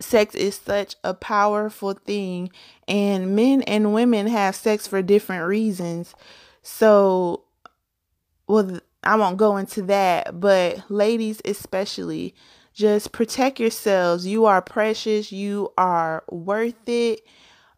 sex 0.00 0.34
is 0.34 0.56
such 0.56 0.96
a 1.04 1.14
powerful 1.14 1.94
thing. 1.94 2.50
And 2.88 3.36
men 3.36 3.62
and 3.62 3.94
women 3.94 4.26
have 4.26 4.56
sex 4.56 4.86
for 4.86 5.02
different 5.02 5.46
reasons. 5.46 6.14
So 6.62 7.44
well 8.46 8.80
I 9.04 9.16
won't 9.16 9.36
go 9.36 9.56
into 9.56 9.82
that, 9.82 10.40
but 10.40 10.90
ladies 10.90 11.40
especially, 11.44 12.34
just 12.72 13.12
protect 13.12 13.60
yourselves. 13.60 14.26
You 14.26 14.46
are 14.46 14.60
precious. 14.60 15.30
You 15.30 15.72
are 15.78 16.24
worth 16.30 16.88
it. 16.88 17.20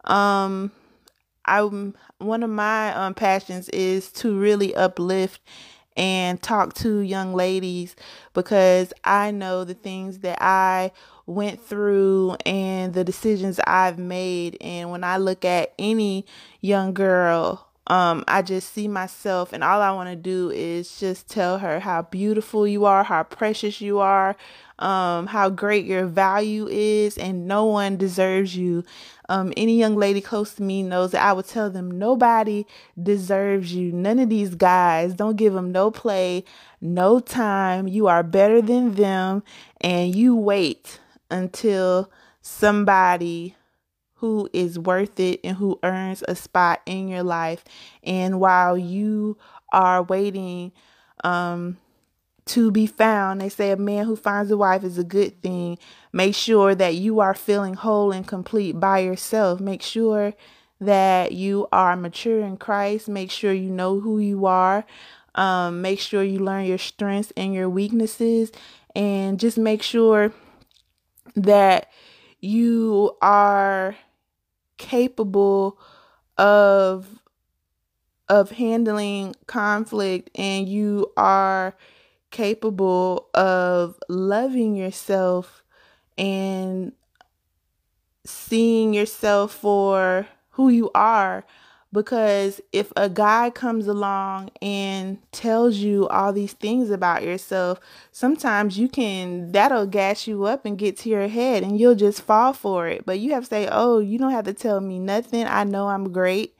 Um, 0.05 0.71
I'm 1.45 1.95
one 2.19 2.43
of 2.43 2.49
my 2.49 2.93
um 2.93 3.13
passions 3.13 3.69
is 3.69 4.11
to 4.13 4.37
really 4.37 4.75
uplift 4.75 5.41
and 5.95 6.41
talk 6.41 6.73
to 6.75 6.99
young 6.99 7.33
ladies 7.33 7.95
because 8.33 8.93
I 9.03 9.31
know 9.31 9.63
the 9.63 9.73
things 9.73 10.19
that 10.19 10.37
I 10.41 10.91
went 11.25 11.61
through 11.61 12.37
and 12.45 12.93
the 12.93 13.03
decisions 13.03 13.59
I've 13.65 13.97
made 13.97 14.57
and 14.61 14.91
when 14.91 15.03
I 15.03 15.17
look 15.17 15.43
at 15.43 15.73
any 15.79 16.25
young 16.61 16.93
girl 16.93 17.66
um, 17.87 18.25
I 18.27 18.41
just 18.41 18.73
see 18.73 18.87
myself, 18.89 19.53
and 19.53 19.63
all 19.63 19.81
I 19.81 19.91
want 19.91 20.09
to 20.09 20.15
do 20.15 20.51
is 20.51 20.99
just 20.99 21.29
tell 21.29 21.59
her 21.59 21.79
how 21.79 22.01
beautiful 22.01 22.67
you 22.67 22.83
are, 22.83 23.03
how 23.03 23.23
precious 23.23 23.79
you 23.79 23.99
are, 23.99 24.35
um, 24.79 25.27
how 25.27 25.49
great 25.49 25.85
your 25.85 26.05
value 26.05 26.67
is, 26.67 27.17
and 27.17 27.47
no 27.47 27.63
one 27.63 27.95
deserves 27.95 28.57
you. 28.57 28.83
Um, 29.29 29.53
any 29.55 29.77
young 29.77 29.95
lady 29.95 30.19
close 30.19 30.53
to 30.55 30.63
me 30.63 30.83
knows 30.83 31.11
that 31.11 31.23
I 31.23 31.31
would 31.31 31.47
tell 31.47 31.69
them 31.69 31.89
nobody 31.97 32.65
deserves 33.01 33.73
you. 33.73 33.93
None 33.93 34.19
of 34.19 34.29
these 34.29 34.55
guys, 34.55 35.13
don't 35.13 35.37
give 35.37 35.53
them 35.53 35.71
no 35.71 35.89
play, 35.89 36.43
no 36.81 37.21
time. 37.21 37.87
You 37.87 38.07
are 38.07 38.23
better 38.23 38.61
than 38.61 38.95
them, 38.95 39.43
and 39.79 40.13
you 40.13 40.35
wait 40.35 40.99
until 41.31 42.11
somebody 42.41 43.55
who 44.17 44.49
is 44.53 44.79
worth 44.79 45.19
it 45.19 45.39
and 45.43 45.57
who 45.57 45.79
earns 45.83 46.23
a 46.27 46.35
spot 46.35 46.81
in 46.85 47.07
your 47.07 47.23
life. 47.23 47.63
And 48.03 48.39
while 48.39 48.77
you 48.77 49.37
are 49.71 50.03
waiting 50.03 50.71
um, 51.23 51.77
to 52.47 52.71
be 52.71 52.87
found. 52.87 53.41
They 53.41 53.49
say 53.49 53.71
a 53.71 53.77
man 53.77 54.05
who 54.05 54.15
finds 54.15 54.51
a 54.51 54.57
wife 54.57 54.83
is 54.83 54.97
a 54.97 55.03
good 55.03 55.41
thing. 55.41 55.77
Make 56.11 56.35
sure 56.35 56.73
that 56.75 56.95
you 56.95 57.19
are 57.19 57.33
feeling 57.33 57.75
whole 57.75 58.11
and 58.11 58.25
complete 58.25 58.79
by 58.79 58.99
yourself. 58.99 59.59
Make 59.59 59.81
sure 59.81 60.33
that 60.79 61.31
you 61.33 61.67
are 61.71 61.95
mature 61.95 62.41
in 62.41 62.57
Christ. 62.57 63.09
Make 63.09 63.31
sure 63.31 63.53
you 63.53 63.69
know 63.69 63.99
who 63.99 64.19
you 64.19 64.45
are. 64.45 64.85
Um, 65.35 65.81
make 65.81 65.99
sure 65.99 66.23
you 66.23 66.39
learn 66.39 66.65
your 66.65 66.77
strengths 66.77 67.31
and 67.37 67.53
your 67.53 67.69
weaknesses. 67.69 68.51
And 68.95 69.39
just 69.39 69.57
make 69.57 69.83
sure 69.83 70.31
that 71.35 71.91
you 72.39 73.15
are 73.21 73.95
capable 74.77 75.79
of 76.37 77.19
of 78.29 78.51
handling 78.51 79.33
conflict 79.47 80.29
and 80.35 80.67
you 80.67 81.11
are 81.15 81.75
capable 82.29 83.29
of 83.33 83.97
loving 84.09 84.75
yourself 84.75 85.63
and 86.17 86.91
seeing 88.25 88.93
yourself 88.93 89.53
for 89.53 90.27
who 90.51 90.69
you 90.69 90.91
are 90.93 91.45
because 91.97 92.61
if 92.71 92.93
a 92.95 93.09
guy 93.09 93.49
comes 93.49 93.87
along 93.87 94.51
and 94.61 95.17
tells 95.31 95.77
you 95.77 96.07
all 96.09 96.31
these 96.31 96.53
things 96.53 96.91
about 96.91 97.23
yourself, 97.23 97.79
sometimes 98.11 98.77
you 98.77 98.87
can, 98.87 99.51
that'll 99.51 99.87
gas 99.87 100.27
you 100.27 100.43
up 100.45 100.63
and 100.63 100.77
get 100.77 100.95
to 100.97 101.09
your 101.09 101.27
head 101.27 101.63
and 101.63 101.79
you'll 101.79 101.95
just 101.95 102.21
fall 102.21 102.53
for 102.53 102.87
it. 102.87 103.03
But 103.03 103.17
you 103.19 103.33
have 103.33 103.45
to 103.45 103.49
say, 103.49 103.67
oh, 103.71 103.97
you 103.97 104.19
don't 104.19 104.31
have 104.31 104.45
to 104.45 104.53
tell 104.53 104.79
me 104.79 104.99
nothing. 104.99 105.47
I 105.47 105.63
know 105.63 105.87
I'm 105.87 106.11
great. 106.11 106.55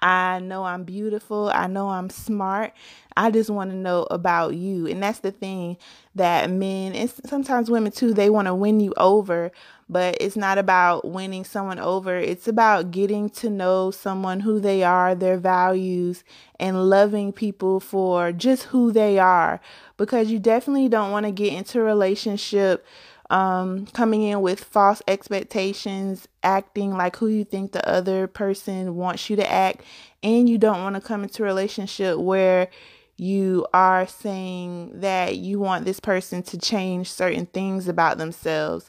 I 0.00 0.38
know 0.38 0.64
I'm 0.64 0.84
beautiful. 0.84 1.50
I 1.52 1.66
know 1.66 1.88
I'm 1.88 2.08
smart. 2.08 2.72
I 3.16 3.32
just 3.32 3.50
want 3.50 3.70
to 3.70 3.76
know 3.76 4.06
about 4.12 4.54
you. 4.54 4.86
And 4.86 5.02
that's 5.02 5.18
the 5.18 5.32
thing 5.32 5.76
that 6.14 6.50
men 6.50 6.94
and 6.94 7.10
sometimes 7.26 7.68
women 7.68 7.90
too, 7.90 8.14
they 8.14 8.30
want 8.30 8.46
to 8.46 8.54
win 8.54 8.78
you 8.78 8.94
over, 8.96 9.50
but 9.88 10.16
it's 10.20 10.36
not 10.36 10.56
about 10.56 11.04
winning 11.04 11.44
someone 11.44 11.80
over. 11.80 12.16
It's 12.16 12.46
about 12.46 12.92
getting 12.92 13.28
to 13.30 13.50
know 13.50 13.90
someone 13.90 14.40
who 14.40 14.60
they 14.60 14.84
are, 14.84 15.16
their 15.16 15.36
values, 15.36 16.22
and 16.60 16.88
loving 16.88 17.32
people 17.32 17.80
for 17.80 18.30
just 18.30 18.64
who 18.64 18.92
they 18.92 19.18
are. 19.18 19.60
Because 19.96 20.30
you 20.30 20.38
definitely 20.38 20.88
don't 20.88 21.10
want 21.10 21.26
to 21.26 21.32
get 21.32 21.52
into 21.52 21.80
a 21.80 21.84
relationship 21.84 22.86
um, 23.30 23.86
coming 23.86 24.22
in 24.22 24.40
with 24.40 24.64
false 24.64 25.02
expectations, 25.06 26.26
acting 26.42 26.96
like 26.96 27.16
who 27.16 27.26
you 27.28 27.44
think 27.44 27.72
the 27.72 27.86
other 27.88 28.26
person 28.26 28.96
wants 28.96 29.28
you 29.28 29.36
to 29.36 29.50
act, 29.50 29.82
and 30.22 30.48
you 30.48 30.58
don't 30.58 30.82
want 30.82 30.94
to 30.94 31.00
come 31.00 31.22
into 31.22 31.42
a 31.42 31.46
relationship 31.46 32.18
where 32.18 32.68
you 33.16 33.66
are 33.74 34.06
saying 34.06 35.00
that 35.00 35.36
you 35.36 35.58
want 35.58 35.84
this 35.84 36.00
person 36.00 36.42
to 36.44 36.56
change 36.56 37.10
certain 37.10 37.46
things 37.46 37.88
about 37.88 38.16
themselves. 38.16 38.88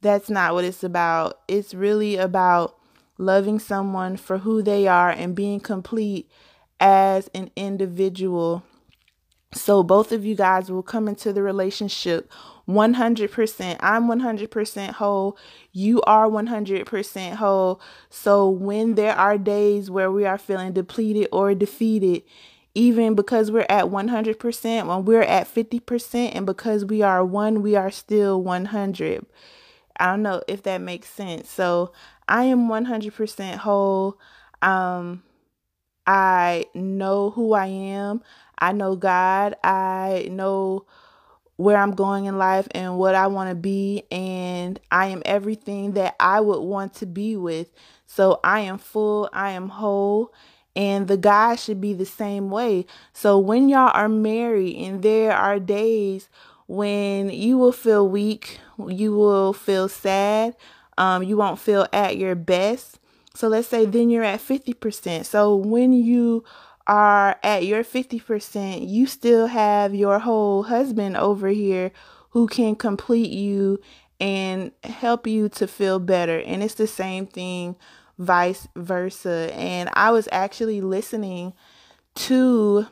That's 0.00 0.28
not 0.28 0.52
what 0.52 0.64
it's 0.64 0.84
about. 0.84 1.40
It's 1.48 1.74
really 1.74 2.16
about 2.16 2.76
loving 3.18 3.58
someone 3.58 4.16
for 4.16 4.38
who 4.38 4.62
they 4.62 4.86
are 4.86 5.10
and 5.10 5.34
being 5.34 5.60
complete 5.60 6.28
as 6.80 7.28
an 7.34 7.50
individual. 7.56 8.64
So 9.54 9.82
both 9.82 10.12
of 10.12 10.24
you 10.24 10.34
guys 10.34 10.70
will 10.70 10.82
come 10.82 11.08
into 11.08 11.32
the 11.32 11.42
relationship 11.42 12.30
100%. 12.68 13.76
I'm 13.80 14.06
100% 14.08 14.90
whole. 14.90 15.38
You 15.72 16.02
are 16.02 16.28
100% 16.28 17.34
whole. 17.34 17.80
So 18.10 18.48
when 18.48 18.94
there 18.94 19.14
are 19.14 19.38
days 19.38 19.90
where 19.90 20.10
we 20.12 20.26
are 20.26 20.38
feeling 20.38 20.72
depleted 20.72 21.28
or 21.32 21.54
defeated, 21.54 22.22
even 22.74 23.14
because 23.14 23.50
we're 23.50 23.66
at 23.68 23.86
100%, 23.86 24.86
when 24.86 25.04
we're 25.04 25.22
at 25.22 25.52
50%, 25.52 26.30
and 26.34 26.46
because 26.46 26.84
we 26.84 27.02
are 27.02 27.24
one, 27.24 27.62
we 27.62 27.74
are 27.74 27.90
still 27.90 28.42
100. 28.42 29.26
I 29.98 30.06
don't 30.06 30.22
know 30.22 30.42
if 30.46 30.62
that 30.64 30.80
makes 30.80 31.08
sense. 31.08 31.48
So 31.48 31.92
I 32.28 32.44
am 32.44 32.68
100% 32.68 33.56
whole. 33.56 34.18
Um, 34.60 35.22
I 36.06 36.66
know 36.74 37.30
who 37.30 37.54
I 37.54 37.66
am. 37.66 38.22
I 38.58 38.72
know 38.72 38.94
God. 38.94 39.56
I 39.64 40.28
know 40.30 40.86
where 41.58 41.76
I'm 41.76 41.90
going 41.90 42.24
in 42.24 42.38
life 42.38 42.66
and 42.70 42.96
what 42.98 43.14
I 43.14 43.26
want 43.26 43.50
to 43.50 43.54
be. 43.54 44.04
And 44.10 44.80
I 44.90 45.08
am 45.08 45.22
everything 45.26 45.92
that 45.92 46.16
I 46.18 46.40
would 46.40 46.60
want 46.60 46.94
to 46.94 47.06
be 47.06 47.36
with. 47.36 47.70
So 48.06 48.40
I 48.42 48.60
am 48.60 48.78
full. 48.78 49.28
I 49.32 49.50
am 49.50 49.68
whole 49.68 50.32
and 50.78 51.08
the 51.08 51.16
guy 51.16 51.56
should 51.56 51.80
be 51.80 51.92
the 51.92 52.06
same 52.06 52.50
way. 52.50 52.86
So 53.12 53.36
when 53.36 53.68
y'all 53.68 53.90
are 53.92 54.08
married 54.08 54.76
and 54.76 55.02
there 55.02 55.32
are 55.32 55.58
days 55.58 56.28
when 56.68 57.30
you 57.30 57.58
will 57.58 57.72
feel 57.72 58.08
weak, 58.08 58.60
you 58.86 59.12
will 59.12 59.52
feel 59.52 59.88
sad, 59.88 60.54
um, 60.96 61.24
you 61.24 61.36
won't 61.36 61.58
feel 61.58 61.88
at 61.92 62.16
your 62.16 62.36
best. 62.36 63.00
So 63.34 63.48
let's 63.48 63.66
say 63.66 63.86
then 63.86 64.08
you're 64.08 64.22
at 64.22 64.40
50%. 64.40 65.24
So 65.24 65.56
when 65.56 65.92
you 65.92 66.44
are 66.88 67.38
at 67.42 67.66
your 67.66 67.84
50%, 67.84 68.88
you 68.88 69.06
still 69.06 69.46
have 69.46 69.94
your 69.94 70.18
whole 70.18 70.64
husband 70.64 71.16
over 71.16 71.48
here 71.48 71.92
who 72.30 72.46
can 72.46 72.74
complete 72.74 73.30
you 73.30 73.78
and 74.18 74.72
help 74.82 75.26
you 75.26 75.48
to 75.50 75.66
feel 75.66 75.98
better. 75.98 76.40
And 76.40 76.62
it's 76.62 76.74
the 76.74 76.86
same 76.86 77.26
thing 77.26 77.76
vice 78.18 78.66
versa. 78.74 79.50
And 79.54 79.90
I 79.92 80.10
was 80.10 80.28
actually 80.32 80.80
listening 80.80 81.52
to 82.16 82.86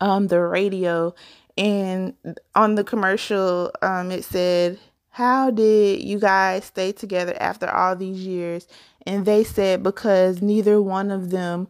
um, 0.00 0.28
the 0.28 0.40
radio, 0.40 1.14
and 1.56 2.14
on 2.54 2.76
the 2.76 2.84
commercial, 2.84 3.72
um, 3.82 4.12
it 4.12 4.24
said, 4.24 4.78
How 5.10 5.50
did 5.50 6.02
you 6.02 6.20
guys 6.20 6.64
stay 6.64 6.92
together 6.92 7.36
after 7.40 7.68
all 7.68 7.96
these 7.96 8.24
years? 8.24 8.68
And 9.04 9.26
they 9.26 9.42
said, 9.42 9.82
Because 9.82 10.40
neither 10.40 10.80
one 10.80 11.10
of 11.10 11.30
them 11.30 11.66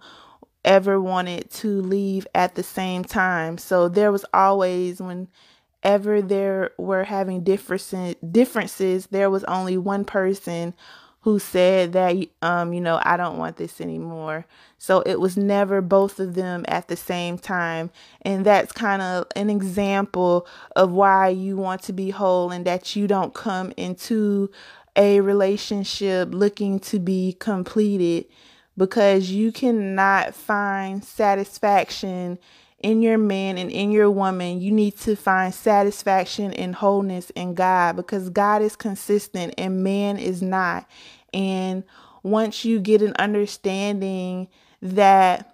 ever 0.68 1.00
wanted 1.00 1.50
to 1.50 1.80
leave 1.80 2.26
at 2.34 2.54
the 2.54 2.62
same 2.62 3.02
time. 3.02 3.56
So 3.58 3.88
there 3.88 4.12
was 4.12 4.24
always, 4.34 5.00
whenever 5.00 6.22
there 6.22 6.72
were 6.76 7.04
having 7.04 7.42
different 7.42 8.32
differences, 8.32 9.06
there 9.06 9.30
was 9.30 9.44
only 9.44 9.78
one 9.78 10.04
person 10.04 10.74
who 11.22 11.38
said 11.38 11.92
that 11.92 12.16
um 12.42 12.72
you 12.72 12.80
know 12.80 13.00
I 13.02 13.16
don't 13.16 13.38
want 13.38 13.56
this 13.56 13.80
anymore. 13.80 14.46
So 14.78 15.00
it 15.00 15.18
was 15.18 15.36
never 15.36 15.80
both 15.80 16.20
of 16.20 16.34
them 16.34 16.64
at 16.68 16.88
the 16.88 16.96
same 16.96 17.38
time 17.38 17.90
and 18.22 18.46
that's 18.46 18.72
kind 18.72 19.02
of 19.02 19.26
an 19.34 19.50
example 19.50 20.46
of 20.76 20.92
why 20.92 21.28
you 21.28 21.56
want 21.56 21.82
to 21.84 21.92
be 21.92 22.10
whole 22.10 22.52
and 22.52 22.64
that 22.66 22.94
you 22.94 23.08
don't 23.08 23.34
come 23.34 23.72
into 23.76 24.50
a 24.96 25.20
relationship 25.20 26.28
looking 26.32 26.78
to 26.80 26.98
be 26.98 27.36
completed 27.40 28.26
because 28.78 29.30
you 29.30 29.52
cannot 29.52 30.34
find 30.34 31.04
satisfaction 31.04 32.38
in 32.78 33.02
your 33.02 33.18
man 33.18 33.58
and 33.58 33.72
in 33.72 33.90
your 33.90 34.10
woman, 34.10 34.60
you 34.60 34.70
need 34.70 34.96
to 34.98 35.16
find 35.16 35.52
satisfaction 35.52 36.52
and 36.54 36.76
wholeness 36.76 37.30
in 37.30 37.54
God 37.54 37.96
because 37.96 38.30
God 38.30 38.62
is 38.62 38.76
consistent 38.76 39.52
and 39.58 39.82
man 39.82 40.16
is 40.16 40.40
not. 40.42 40.88
And 41.34 41.82
once 42.22 42.64
you 42.64 42.78
get 42.78 43.02
an 43.02 43.14
understanding 43.18 44.48
that 44.80 45.47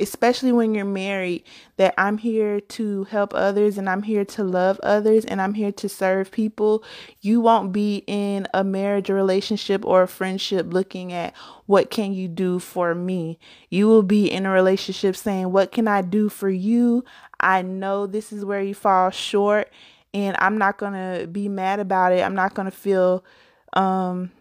especially 0.00 0.52
when 0.52 0.74
you're 0.74 0.84
married, 0.84 1.44
that 1.76 1.94
I'm 1.98 2.18
here 2.18 2.60
to 2.60 3.04
help 3.04 3.32
others 3.34 3.78
and 3.78 3.88
I'm 3.88 4.02
here 4.02 4.24
to 4.24 4.44
love 4.44 4.80
others 4.82 5.24
and 5.24 5.40
I'm 5.40 5.54
here 5.54 5.72
to 5.72 5.88
serve 5.88 6.30
people. 6.30 6.82
You 7.20 7.40
won't 7.40 7.72
be 7.72 8.04
in 8.06 8.46
a 8.54 8.64
marriage 8.64 9.10
relationship 9.10 9.84
or 9.84 10.02
a 10.02 10.08
friendship 10.08 10.72
looking 10.72 11.12
at 11.12 11.34
what 11.66 11.90
can 11.90 12.12
you 12.12 12.28
do 12.28 12.58
for 12.58 12.94
me. 12.94 13.38
You 13.68 13.86
will 13.86 14.02
be 14.02 14.30
in 14.30 14.46
a 14.46 14.50
relationship 14.50 15.16
saying, 15.16 15.52
What 15.52 15.72
can 15.72 15.86
I 15.86 16.02
do 16.02 16.28
for 16.28 16.50
you? 16.50 17.04
I 17.38 17.62
know 17.62 18.06
this 18.06 18.32
is 18.32 18.44
where 18.44 18.62
you 18.62 18.74
fall 18.74 19.10
short 19.10 19.70
and 20.12 20.36
I'm 20.40 20.58
not 20.58 20.78
going 20.78 20.92
to 20.92 21.26
be 21.26 21.48
mad 21.48 21.80
about 21.80 22.12
it. 22.12 22.22
I'm 22.22 22.34
not 22.34 22.54
going 22.54 22.66
to 22.70 22.76
feel 22.76 23.24
um 23.72 24.32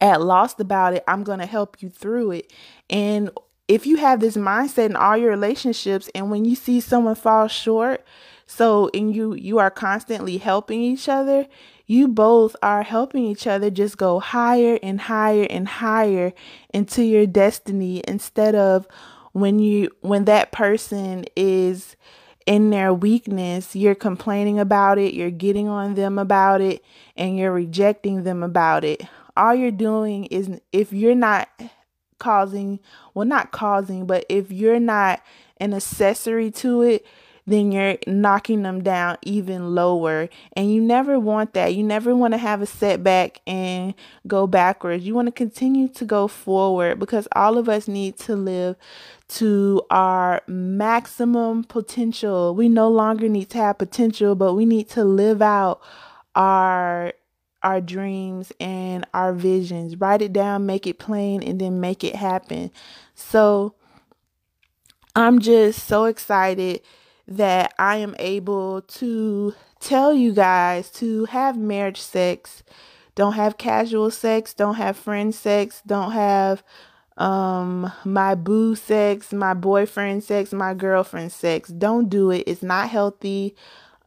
at 0.00 0.20
lost 0.20 0.60
about 0.60 0.94
it. 0.94 1.02
I'm 1.08 1.24
going 1.24 1.38
to 1.38 1.46
help 1.46 1.82
you 1.82 1.88
through 1.88 2.32
it. 2.32 2.52
And 2.90 3.30
if 3.68 3.86
you 3.86 3.96
have 3.96 4.20
this 4.20 4.36
mindset 4.36 4.86
in 4.86 4.96
all 4.96 5.16
your 5.16 5.30
relationships 5.30 6.08
and 6.14 6.30
when 6.30 6.44
you 6.44 6.54
see 6.54 6.80
someone 6.80 7.14
fall 7.14 7.48
short 7.48 8.04
so 8.46 8.90
and 8.94 9.14
you 9.14 9.34
you 9.34 9.58
are 9.58 9.70
constantly 9.70 10.38
helping 10.38 10.80
each 10.80 11.08
other 11.08 11.46
you 11.86 12.08
both 12.08 12.54
are 12.62 12.82
helping 12.82 13.24
each 13.24 13.46
other 13.46 13.70
just 13.70 13.96
go 13.96 14.20
higher 14.20 14.78
and 14.82 15.02
higher 15.02 15.46
and 15.50 15.68
higher 15.68 16.32
into 16.72 17.02
your 17.02 17.26
destiny 17.26 18.02
instead 18.06 18.54
of 18.54 18.86
when 19.32 19.58
you 19.58 19.90
when 20.00 20.24
that 20.24 20.52
person 20.52 21.24
is 21.34 21.96
in 22.46 22.70
their 22.70 22.94
weakness 22.94 23.74
you're 23.74 23.94
complaining 23.94 24.58
about 24.60 24.98
it 24.98 25.12
you're 25.12 25.30
getting 25.30 25.68
on 25.68 25.94
them 25.94 26.18
about 26.18 26.60
it 26.60 26.84
and 27.16 27.36
you're 27.36 27.52
rejecting 27.52 28.24
them 28.24 28.42
about 28.42 28.84
it. 28.84 29.02
All 29.36 29.54
you're 29.54 29.70
doing 29.70 30.26
is 30.26 30.60
if 30.72 30.92
you're 30.92 31.14
not 31.14 31.48
causing, 32.18 32.80
well, 33.14 33.26
not 33.26 33.52
causing, 33.52 34.06
but 34.06 34.24
if 34.28 34.50
you're 34.50 34.80
not 34.80 35.22
an 35.58 35.74
accessory 35.74 36.50
to 36.50 36.82
it, 36.82 37.06
then 37.46 37.70
you're 37.70 37.96
knocking 38.06 38.62
them 38.62 38.82
down 38.82 39.16
even 39.22 39.74
lower. 39.74 40.28
And 40.54 40.72
you 40.72 40.82
never 40.82 41.18
want 41.18 41.54
that. 41.54 41.74
You 41.74 41.84
never 41.84 42.14
want 42.14 42.34
to 42.34 42.38
have 42.38 42.60
a 42.60 42.66
setback 42.66 43.40
and 43.46 43.94
go 44.26 44.46
backwards. 44.48 45.06
You 45.06 45.14
want 45.14 45.26
to 45.26 45.32
continue 45.32 45.88
to 45.90 46.04
go 46.04 46.26
forward 46.26 46.98
because 46.98 47.28
all 47.32 47.56
of 47.56 47.68
us 47.68 47.86
need 47.86 48.18
to 48.18 48.34
live 48.34 48.76
to 49.28 49.82
our 49.90 50.42
maximum 50.48 51.62
potential. 51.62 52.54
We 52.54 52.68
no 52.68 52.88
longer 52.88 53.28
need 53.28 53.50
to 53.50 53.58
have 53.58 53.78
potential, 53.78 54.34
but 54.34 54.54
we 54.54 54.66
need 54.66 54.88
to 54.90 55.04
live 55.04 55.40
out 55.40 55.80
our 56.34 57.12
our 57.66 57.80
dreams 57.80 58.52
and 58.60 59.04
our 59.12 59.32
visions. 59.32 59.96
Write 59.96 60.22
it 60.22 60.32
down, 60.32 60.66
make 60.66 60.86
it 60.86 61.00
plain, 61.00 61.42
and 61.42 61.60
then 61.60 61.80
make 61.80 62.04
it 62.04 62.14
happen. 62.14 62.70
So 63.16 63.74
I'm 65.16 65.40
just 65.40 65.84
so 65.84 66.04
excited 66.04 66.82
that 67.26 67.74
I 67.76 67.96
am 67.96 68.14
able 68.20 68.82
to 68.82 69.52
tell 69.80 70.14
you 70.14 70.32
guys 70.32 70.92
to 70.92 71.24
have 71.24 71.58
marriage 71.58 72.00
sex. 72.00 72.62
Don't 73.16 73.32
have 73.32 73.58
casual 73.58 74.12
sex, 74.12 74.54
don't 74.54 74.76
have 74.76 74.96
friend 74.96 75.34
sex, 75.34 75.82
don't 75.84 76.12
have 76.12 76.62
um 77.16 77.90
my 78.04 78.36
boo 78.36 78.76
sex, 78.76 79.32
my 79.32 79.54
boyfriend 79.54 80.22
sex, 80.22 80.52
my 80.52 80.72
girlfriend 80.72 81.32
sex. 81.32 81.70
Don't 81.70 82.08
do 82.08 82.30
it. 82.30 82.44
It's 82.46 82.62
not 82.62 82.90
healthy 82.90 83.56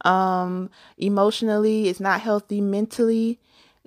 um 0.06 0.70
emotionally, 0.96 1.88
it's 1.90 2.00
not 2.00 2.22
healthy 2.22 2.62
mentally. 2.62 3.38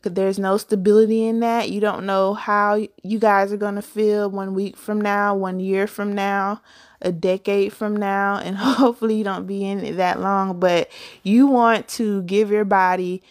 There's 0.04 0.40
no 0.40 0.58
stability 0.58 1.28
in 1.28 1.40
that. 1.40 1.70
You 1.70 1.80
don't 1.80 2.06
know 2.06 2.34
how 2.34 2.86
you 3.04 3.20
guys 3.20 3.52
are 3.52 3.58
going 3.58 3.76
to 3.76 3.82
feel 3.82 4.30
one 4.30 4.54
week 4.54 4.78
from 4.78 5.00
now, 5.00 5.36
one 5.36 5.60
year 5.60 5.88
from 5.88 6.14
now, 6.14 6.62
a 7.02 7.12
decade 7.12 7.74
from 7.74 7.96
now, 7.96 8.38
and 8.44 8.58
hopefully 8.58 9.16
you 9.16 9.24
don't 9.24 9.48
be 9.48 9.66
in 9.66 9.84
it 9.84 9.98
that 9.98 10.20
long, 10.20 10.60
but 10.60 10.90
you 11.24 11.48
want 11.48 11.88
to 11.90 12.24
give 12.24 12.52
your 12.52 12.66
body 12.66 13.22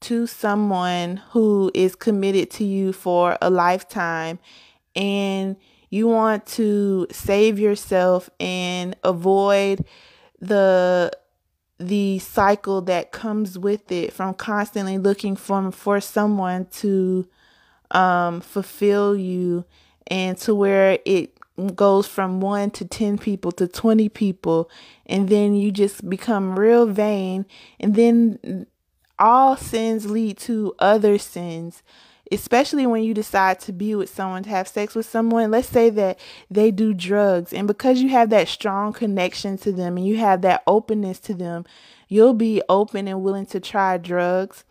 to 0.00 0.26
someone 0.26 1.18
who 1.30 1.70
is 1.74 1.94
committed 1.94 2.50
to 2.50 2.64
you 2.64 2.92
for 2.92 3.38
a 3.40 3.48
lifetime 3.48 4.38
and 4.96 5.56
you 5.90 6.08
want 6.08 6.46
to 6.46 7.06
save 7.10 7.58
yourself 7.58 8.28
and 8.40 8.96
avoid 9.04 9.84
the 10.40 11.12
the 11.82 12.18
cycle 12.18 12.80
that 12.82 13.12
comes 13.12 13.58
with 13.58 13.90
it 13.90 14.12
from 14.12 14.34
constantly 14.34 14.98
looking 14.98 15.36
for 15.36 15.70
for 15.72 16.00
someone 16.00 16.66
to 16.66 17.26
um, 17.90 18.40
fulfill 18.40 19.16
you 19.16 19.64
and 20.06 20.36
to 20.38 20.54
where 20.54 20.98
it 21.04 21.36
goes 21.74 22.06
from 22.06 22.40
one 22.40 22.70
to 22.70 22.84
10 22.84 23.18
people 23.18 23.52
to 23.52 23.68
20 23.68 24.08
people. 24.08 24.70
And 25.06 25.28
then 25.28 25.54
you 25.54 25.70
just 25.70 26.08
become 26.08 26.58
real 26.58 26.86
vain. 26.86 27.46
And 27.78 27.94
then 27.94 28.66
all 29.18 29.56
sins 29.56 30.10
lead 30.10 30.38
to 30.38 30.74
other 30.78 31.18
sins 31.18 31.82
especially 32.32 32.86
when 32.86 33.02
you 33.02 33.14
decide 33.14 33.60
to 33.60 33.72
be 33.72 33.94
with 33.94 34.12
someone, 34.12 34.42
to 34.42 34.50
have 34.50 34.66
sex 34.66 34.94
with 34.94 35.06
someone, 35.06 35.50
let's 35.50 35.68
say 35.68 35.90
that 35.90 36.18
they 36.50 36.70
do 36.70 36.94
drugs, 36.94 37.52
and 37.52 37.68
because 37.68 38.00
you 38.00 38.08
have 38.08 38.30
that 38.30 38.48
strong 38.48 38.92
connection 38.92 39.58
to 39.58 39.72
them 39.72 39.96
and 39.96 40.06
you 40.06 40.16
have 40.16 40.42
that 40.42 40.62
openness 40.66 41.18
to 41.20 41.34
them, 41.34 41.64
you'll 42.08 42.34
be 42.34 42.62
open 42.68 43.06
and 43.06 43.22
willing 43.22 43.46
to 43.46 43.60
try 43.60 43.98
drugs. 43.98 44.64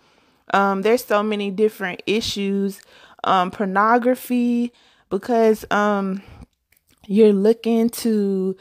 Um, 0.54 0.82
there's 0.82 1.06
so 1.06 1.24
many 1.24 1.52
different 1.52 2.02
issues, 2.06 2.82
um, 3.24 3.52
pornography, 3.52 4.74
because 5.10 5.65
um, 5.71 6.24
you're 7.06 7.34
looking 7.34 7.89
to 7.89 8.56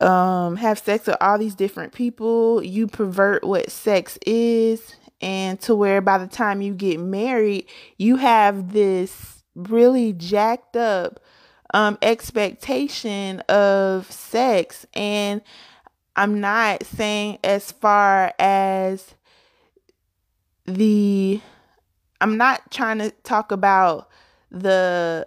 um, 0.00 0.56
have 0.56 0.78
sex 0.78 1.06
with 1.06 1.16
all 1.20 1.38
these 1.38 1.54
different 1.54 1.92
people. 1.92 2.62
You 2.62 2.86
pervert 2.86 3.44
what 3.44 3.70
sex 3.70 4.18
is 4.26 4.94
and 5.20 5.60
to 5.60 5.74
where 5.74 6.00
by 6.00 6.18
the 6.18 6.26
time 6.26 6.62
you 6.62 6.74
get 6.74 6.98
married, 6.98 7.66
you 7.96 8.16
have 8.16 8.72
this 8.72 9.44
really 9.54 10.12
jacked 10.12 10.76
up 10.76 11.20
um, 11.74 11.98
expectation 12.02 13.40
of 13.48 14.10
sex. 14.10 14.86
And 14.94 15.42
I'm 16.16 16.40
not 16.40 16.84
saying 16.84 17.38
as 17.44 17.70
far 17.72 18.32
as 18.38 19.14
the, 20.66 21.40
I'm 22.20 22.36
not 22.36 22.70
trying 22.70 22.98
to 22.98 23.10
talk 23.22 23.52
about 23.52 24.08
the, 24.50 25.26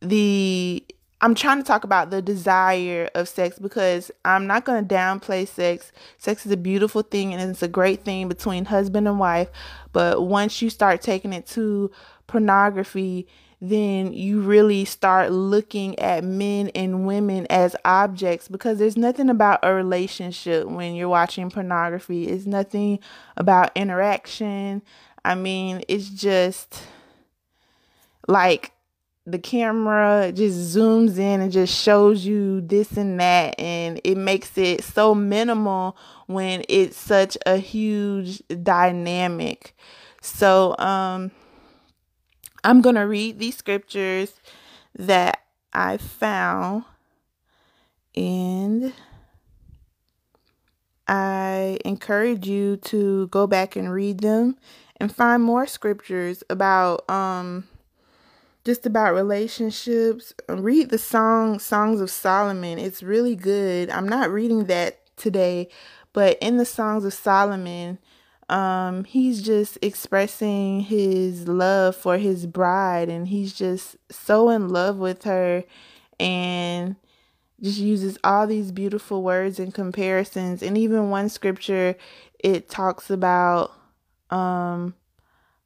the 0.00 0.84
I'm 1.22 1.36
trying 1.36 1.58
to 1.58 1.64
talk 1.64 1.84
about 1.84 2.10
the 2.10 2.20
desire 2.20 3.08
of 3.14 3.28
sex 3.28 3.56
because 3.56 4.10
I'm 4.24 4.48
not 4.48 4.64
going 4.64 4.84
to 4.84 4.94
downplay 4.94 5.46
sex. 5.46 5.92
Sex 6.18 6.44
is 6.44 6.50
a 6.50 6.56
beautiful 6.56 7.02
thing 7.02 7.32
and 7.32 7.48
it's 7.48 7.62
a 7.62 7.68
great 7.68 8.04
thing 8.04 8.28
between 8.28 8.64
husband 8.64 9.06
and 9.06 9.20
wife. 9.20 9.48
But 9.92 10.24
once 10.24 10.60
you 10.60 10.68
start 10.68 11.00
taking 11.00 11.32
it 11.32 11.46
to 11.48 11.92
pornography, 12.26 13.28
then 13.60 14.12
you 14.12 14.40
really 14.40 14.84
start 14.84 15.30
looking 15.30 15.96
at 16.00 16.24
men 16.24 16.70
and 16.70 17.06
women 17.06 17.46
as 17.48 17.76
objects 17.84 18.48
because 18.48 18.80
there's 18.80 18.96
nothing 18.96 19.30
about 19.30 19.60
a 19.62 19.72
relationship 19.72 20.66
when 20.66 20.96
you're 20.96 21.08
watching 21.08 21.48
pornography. 21.50 22.26
It's 22.26 22.46
nothing 22.46 22.98
about 23.36 23.70
interaction. 23.76 24.82
I 25.24 25.36
mean, 25.36 25.84
it's 25.86 26.08
just 26.08 26.82
like 28.26 28.72
the 29.24 29.38
camera 29.38 30.32
just 30.34 30.76
zooms 30.76 31.16
in 31.16 31.40
and 31.40 31.52
just 31.52 31.72
shows 31.80 32.26
you 32.26 32.60
this 32.60 32.96
and 32.96 33.20
that 33.20 33.58
and 33.58 34.00
it 34.02 34.16
makes 34.16 34.58
it 34.58 34.82
so 34.82 35.14
minimal 35.14 35.96
when 36.26 36.64
it's 36.68 36.96
such 36.96 37.38
a 37.46 37.56
huge 37.56 38.42
dynamic. 38.62 39.76
So 40.20 40.76
um 40.78 41.30
i'm 42.64 42.80
going 42.80 42.94
to 42.94 43.02
read 43.02 43.38
these 43.38 43.56
scriptures 43.56 44.34
that 44.96 45.40
i 45.72 45.96
found 45.96 46.84
and 48.14 48.92
i 51.08 51.78
encourage 51.84 52.46
you 52.46 52.76
to 52.76 53.26
go 53.28 53.46
back 53.46 53.74
and 53.74 53.92
read 53.92 54.20
them 54.20 54.56
and 54.98 55.14
find 55.14 55.42
more 55.42 55.66
scriptures 55.66 56.44
about 56.48 57.08
um 57.10 57.64
just 58.64 58.86
about 58.86 59.14
relationships. 59.14 60.32
Read 60.48 60.90
the 60.90 60.98
song 60.98 61.58
Songs 61.58 62.00
of 62.00 62.10
Solomon. 62.10 62.78
It's 62.78 63.02
really 63.02 63.36
good. 63.36 63.90
I'm 63.90 64.08
not 64.08 64.30
reading 64.30 64.66
that 64.66 65.00
today, 65.16 65.68
but 66.12 66.38
in 66.40 66.56
the 66.56 66.64
Songs 66.64 67.04
of 67.04 67.12
Solomon, 67.12 67.98
um, 68.48 69.04
he's 69.04 69.42
just 69.42 69.78
expressing 69.82 70.80
his 70.80 71.48
love 71.48 71.96
for 71.96 72.18
his 72.18 72.46
bride 72.46 73.08
and 73.08 73.28
he's 73.28 73.52
just 73.52 73.96
so 74.10 74.50
in 74.50 74.68
love 74.68 74.98
with 74.98 75.24
her 75.24 75.64
and 76.20 76.96
just 77.60 77.78
uses 77.78 78.18
all 78.24 78.46
these 78.46 78.72
beautiful 78.72 79.22
words 79.22 79.58
and 79.58 79.72
comparisons. 79.72 80.62
And 80.62 80.76
even 80.76 81.10
one 81.10 81.28
scripture, 81.28 81.96
it 82.38 82.68
talks 82.68 83.10
about 83.10 83.72
um 84.30 84.94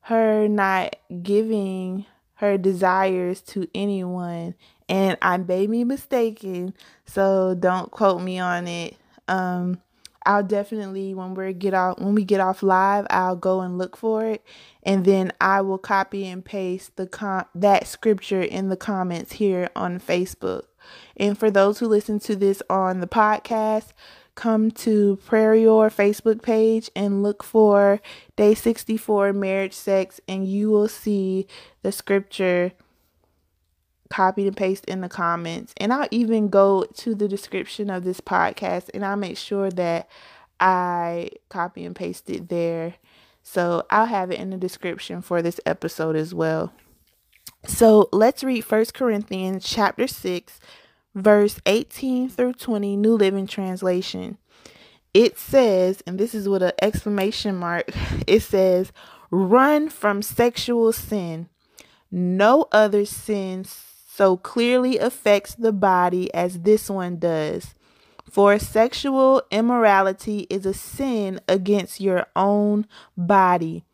her 0.02 0.48
not 0.48 0.96
giving 1.22 2.06
her 2.36 2.56
desires 2.58 3.40
to 3.40 3.68
anyone 3.74 4.54
and 4.88 5.18
I 5.20 5.36
may 5.38 5.66
be 5.66 5.82
mistaken, 5.82 6.72
so 7.04 7.56
don't 7.58 7.90
quote 7.90 8.22
me 8.22 8.38
on 8.38 8.68
it. 8.68 8.96
Um 9.28 9.80
I'll 10.24 10.42
definitely 10.42 11.14
when 11.14 11.34
we 11.34 11.52
get 11.52 11.72
off 11.72 11.98
when 11.98 12.14
we 12.14 12.24
get 12.24 12.40
off 12.40 12.62
live, 12.62 13.06
I'll 13.10 13.36
go 13.36 13.60
and 13.60 13.78
look 13.78 13.96
for 13.96 14.24
it 14.24 14.44
and 14.82 15.04
then 15.04 15.32
I 15.40 15.60
will 15.60 15.78
copy 15.78 16.26
and 16.26 16.44
paste 16.44 16.96
the 16.96 17.06
com- 17.06 17.46
that 17.54 17.86
scripture 17.86 18.42
in 18.42 18.68
the 18.68 18.76
comments 18.76 19.34
here 19.34 19.70
on 19.76 20.00
Facebook. 20.00 20.62
And 21.16 21.38
for 21.38 21.50
those 21.50 21.78
who 21.78 21.86
listen 21.86 22.20
to 22.20 22.36
this 22.36 22.62
on 22.68 23.00
the 23.00 23.06
podcast, 23.06 23.92
come 24.36 24.70
to 24.70 25.18
Prairior 25.26 25.90
Facebook 25.90 26.42
page 26.42 26.90
and 26.94 27.22
look 27.22 27.42
for 27.42 28.00
day 28.36 28.54
64 28.54 29.32
marriage 29.32 29.72
sex 29.72 30.20
and 30.28 30.46
you 30.46 30.70
will 30.70 30.88
see 30.88 31.46
the 31.82 31.90
scripture 31.90 32.72
copied 34.08 34.46
and 34.46 34.56
paste 34.56 34.84
in 34.84 35.00
the 35.00 35.08
comments 35.08 35.74
and 35.78 35.92
I'll 35.92 36.06
even 36.12 36.48
go 36.48 36.84
to 36.84 37.14
the 37.14 37.26
description 37.26 37.90
of 37.90 38.04
this 38.04 38.20
podcast 38.20 38.90
and 38.94 39.04
I'll 39.04 39.16
make 39.16 39.36
sure 39.36 39.70
that 39.70 40.08
I 40.60 41.30
copy 41.48 41.84
and 41.84 41.96
paste 41.96 42.30
it 42.30 42.48
there. 42.48 42.94
So 43.42 43.84
I'll 43.90 44.06
have 44.06 44.30
it 44.30 44.38
in 44.38 44.50
the 44.50 44.56
description 44.56 45.22
for 45.22 45.42
this 45.42 45.60
episode 45.66 46.16
as 46.16 46.34
well. 46.34 46.72
So 47.66 48.08
let's 48.12 48.44
read 48.44 48.64
First 48.64 48.94
Corinthians 48.94 49.64
chapter 49.64 50.06
6 50.06 50.60
verse 51.16 51.58
18 51.64 52.28
through 52.28 52.52
20, 52.52 52.96
New 52.96 53.16
Living 53.16 53.46
Translation. 53.46 54.36
It 55.14 55.38
says, 55.38 56.02
and 56.06 56.20
this 56.20 56.34
is 56.34 56.48
with 56.48 56.62
an 56.62 56.72
exclamation 56.80 57.56
mark, 57.56 57.90
it 58.26 58.40
says, 58.40 58.92
run 59.30 59.88
from 59.88 60.22
sexual 60.22 60.92
sin. 60.92 61.48
No 62.10 62.68
other 62.70 63.04
sin 63.06 63.64
so 63.64 64.36
clearly 64.36 64.98
affects 64.98 65.54
the 65.54 65.72
body 65.72 66.32
as 66.34 66.60
this 66.60 66.88
one 66.90 67.18
does. 67.18 67.74
For 68.30 68.58
sexual 68.58 69.42
immorality 69.50 70.46
is 70.50 70.66
a 70.66 70.74
sin 70.74 71.40
against 71.48 72.00
your 72.00 72.26
own 72.36 72.86
body. 73.16 73.84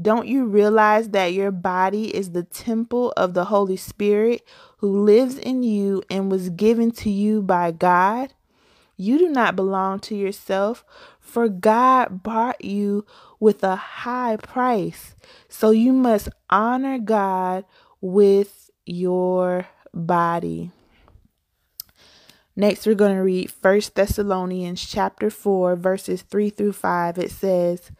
Don't 0.00 0.26
you 0.26 0.44
realize 0.46 1.10
that 1.10 1.32
your 1.32 1.50
body 1.50 2.14
is 2.14 2.32
the 2.32 2.42
temple 2.42 3.12
of 3.16 3.34
the 3.34 3.46
Holy 3.46 3.76
Spirit 3.76 4.46
who 4.76 5.04
lives 5.04 5.38
in 5.38 5.62
you 5.62 6.02
and 6.10 6.30
was 6.30 6.50
given 6.50 6.90
to 6.92 7.10
you 7.10 7.42
by 7.42 7.70
God? 7.70 8.32
You 8.96 9.18
do 9.18 9.28
not 9.28 9.56
belong 9.56 10.00
to 10.00 10.14
yourself, 10.16 10.84
for 11.20 11.48
God 11.48 12.22
bought 12.22 12.64
you 12.64 13.04
with 13.38 13.62
a 13.62 13.76
high 13.76 14.36
price. 14.36 15.14
So 15.48 15.70
you 15.70 15.92
must 15.92 16.28
honor 16.48 16.98
God 16.98 17.64
with 18.00 18.70
your 18.86 19.66
body. 19.92 20.70
Next, 22.58 22.86
we're 22.86 22.94
going 22.94 23.16
to 23.16 23.22
read 23.22 23.52
1 23.60 23.80
Thessalonians 23.94 24.82
chapter 24.82 25.28
4, 25.28 25.76
verses 25.76 26.22
3 26.22 26.48
through 26.48 26.72
5. 26.72 27.18
It 27.18 27.30
says, 27.30 27.90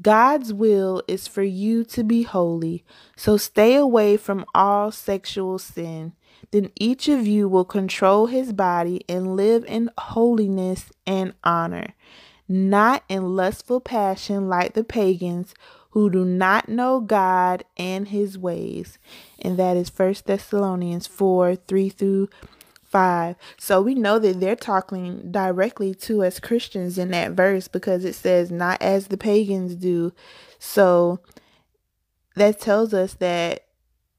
God's 0.00 0.54
will 0.54 1.02
is 1.06 1.26
for 1.26 1.42
you 1.42 1.84
to 1.84 2.04
be 2.04 2.22
holy, 2.22 2.84
so 3.16 3.36
stay 3.36 3.74
away 3.74 4.16
from 4.16 4.46
all 4.54 4.92
sexual 4.92 5.58
sin. 5.58 6.14
Then 6.50 6.70
each 6.76 7.08
of 7.08 7.26
you 7.26 7.48
will 7.48 7.64
control 7.64 8.26
his 8.26 8.52
body 8.52 9.04
and 9.08 9.36
live 9.36 9.64
in 9.66 9.90
holiness 9.98 10.86
and 11.06 11.34
honor, 11.44 11.94
not 12.48 13.04
in 13.08 13.36
lustful 13.36 13.80
passion 13.80 14.48
like 14.48 14.74
the 14.74 14.84
pagans 14.84 15.54
who 15.90 16.10
do 16.10 16.24
not 16.24 16.68
know 16.68 17.00
God 17.00 17.64
and 17.76 18.08
his 18.08 18.38
ways. 18.38 18.98
And 19.38 19.58
that 19.58 19.76
is 19.76 19.90
1 19.96 20.16
Thessalonians 20.26 21.06
4 21.06 21.56
3 21.56 21.88
through 21.88 22.28
5. 22.84 23.36
So 23.58 23.82
we 23.82 23.94
know 23.94 24.18
that 24.18 24.40
they're 24.40 24.56
talking 24.56 25.30
directly 25.30 25.94
to 25.94 26.24
us 26.24 26.40
Christians 26.40 26.98
in 26.98 27.10
that 27.10 27.32
verse 27.32 27.68
because 27.68 28.04
it 28.04 28.14
says, 28.14 28.50
not 28.50 28.80
as 28.80 29.08
the 29.08 29.18
pagans 29.18 29.74
do. 29.74 30.12
So 30.58 31.20
that 32.34 32.60
tells 32.60 32.94
us 32.94 33.14
that 33.14 33.64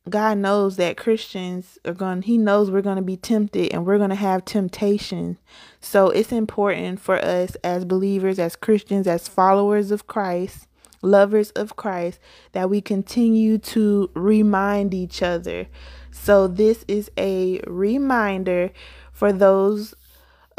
God 0.10 0.38
knows 0.38 0.76
that 0.78 0.98
Christians 0.98 1.78
are 1.86 1.94
going 1.94 2.24
he 2.24 2.38
knows 2.38 2.70
we're 2.72 2.82
going 2.82 2.98
to 2.98 3.02
be 3.02 3.18
tempted 3.18 3.72
and 3.72 3.86
we're 3.86 3.98
going 3.98 4.10
to 4.10 4.16
have 4.16 4.46
temptation. 4.46 5.38
So 5.80 6.10
it's 6.10 6.32
important 6.32 7.00
for 7.00 7.24
us 7.24 7.56
as 7.64 7.86
believers, 7.86 8.40
as 8.40 8.56
Christians, 8.56 9.08
as 9.08 9.28
followers 9.28 9.92
of 9.92 10.08
Christ, 10.08 10.68
lovers 11.02 11.52
of 11.52 11.76
Christ 11.76 12.20
that 12.52 12.70
we 12.70 12.82
continue 12.82 13.58
to 13.58 14.10
remind 14.14 14.94
each 14.94 15.22
other 15.22 15.68
so, 16.12 16.48
this 16.48 16.84
is 16.88 17.10
a 17.18 17.62
reminder 17.66 18.72
for 19.12 19.32
those 19.32 19.94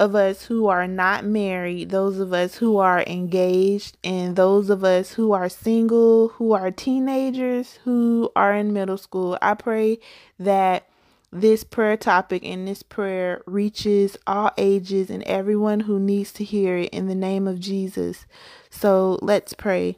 of 0.01 0.15
us 0.15 0.47
who 0.47 0.67
are 0.67 0.89
not 0.89 1.27
married, 1.27 1.91
those 1.91 2.19
of 2.19 2.33
us 2.33 2.57
who 2.57 2.79
are 2.79 3.05
engaged, 3.07 3.99
and 4.03 4.35
those 4.35 4.71
of 4.71 4.83
us 4.83 5.13
who 5.13 5.33
are 5.33 5.49
single, 5.51 6.29
who 6.29 6.53
are 6.53 6.71
teenagers, 6.71 7.79
who 7.85 8.33
are 8.35 8.55
in 8.55 8.73
middle 8.73 8.97
school. 8.97 9.37
I 9.43 9.53
pray 9.53 9.99
that 10.39 10.89
this 11.31 11.65
prayer 11.65 11.99
topic 11.99 12.43
and 12.45 12.67
this 12.67 12.83
prayer 12.83 13.43
reaches 13.47 14.17
all 14.27 14.53
ages 14.57 15.11
and 15.11 15.23
everyone 15.25 15.81
who 15.81 16.01
needs 16.01 16.33
to 16.33 16.45
hear 16.45 16.79
it 16.79 16.89
in 16.89 17.07
the 17.07 17.15
name 17.15 17.47
of 17.47 17.61
Jesus. 17.61 18.25
So 18.71 19.19
let's 19.21 19.53
pray. 19.53 19.97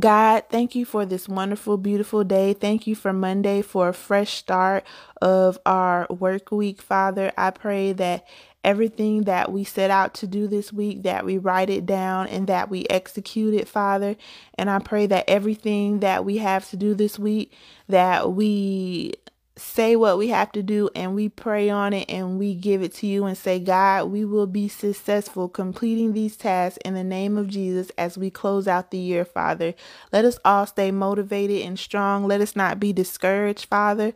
God, 0.00 0.44
thank 0.50 0.74
you 0.74 0.84
for 0.84 1.04
this 1.06 1.28
wonderful, 1.28 1.76
beautiful 1.76 2.24
day. 2.24 2.52
Thank 2.52 2.86
you 2.86 2.94
for 2.94 3.12
Monday 3.12 3.62
for 3.62 3.88
a 3.88 3.94
fresh 3.94 4.34
start 4.34 4.84
of 5.20 5.58
our 5.66 6.06
work 6.10 6.50
week, 6.52 6.80
Father. 6.82 7.32
I 7.36 7.50
pray 7.50 7.92
that 7.94 8.26
everything 8.64 9.22
that 9.22 9.50
we 9.52 9.64
set 9.64 9.90
out 9.90 10.14
to 10.14 10.26
do 10.26 10.46
this 10.46 10.72
week, 10.72 11.02
that 11.04 11.24
we 11.24 11.38
write 11.38 11.70
it 11.70 11.86
down 11.86 12.26
and 12.26 12.46
that 12.48 12.68
we 12.68 12.86
execute 12.90 13.54
it, 13.54 13.68
Father. 13.68 14.16
And 14.56 14.68
I 14.68 14.78
pray 14.78 15.06
that 15.06 15.24
everything 15.28 16.00
that 16.00 16.24
we 16.24 16.38
have 16.38 16.68
to 16.70 16.76
do 16.76 16.94
this 16.94 17.18
week, 17.18 17.52
that 17.88 18.32
we 18.32 19.14
say 19.58 19.96
what 19.96 20.18
we 20.18 20.28
have 20.28 20.52
to 20.52 20.62
do 20.62 20.88
and 20.94 21.14
we 21.14 21.28
pray 21.28 21.68
on 21.68 21.92
it 21.92 22.08
and 22.08 22.38
we 22.38 22.54
give 22.54 22.82
it 22.82 22.94
to 22.94 23.06
you 23.06 23.24
and 23.24 23.36
say, 23.36 23.58
God, 23.58 24.10
we 24.10 24.24
will 24.24 24.46
be 24.46 24.68
successful 24.68 25.48
completing 25.48 26.12
these 26.12 26.36
tasks 26.36 26.78
in 26.84 26.94
the 26.94 27.04
name 27.04 27.36
of 27.36 27.48
Jesus 27.48 27.90
as 27.98 28.16
we 28.16 28.30
close 28.30 28.68
out 28.68 28.90
the 28.90 28.98
year, 28.98 29.24
Father. 29.24 29.74
Let 30.12 30.24
us 30.24 30.38
all 30.44 30.66
stay 30.66 30.90
motivated 30.90 31.62
and 31.62 31.78
strong. 31.78 32.26
Let 32.26 32.40
us 32.40 32.54
not 32.56 32.80
be 32.80 32.92
discouraged, 32.92 33.66
Father. 33.66 34.14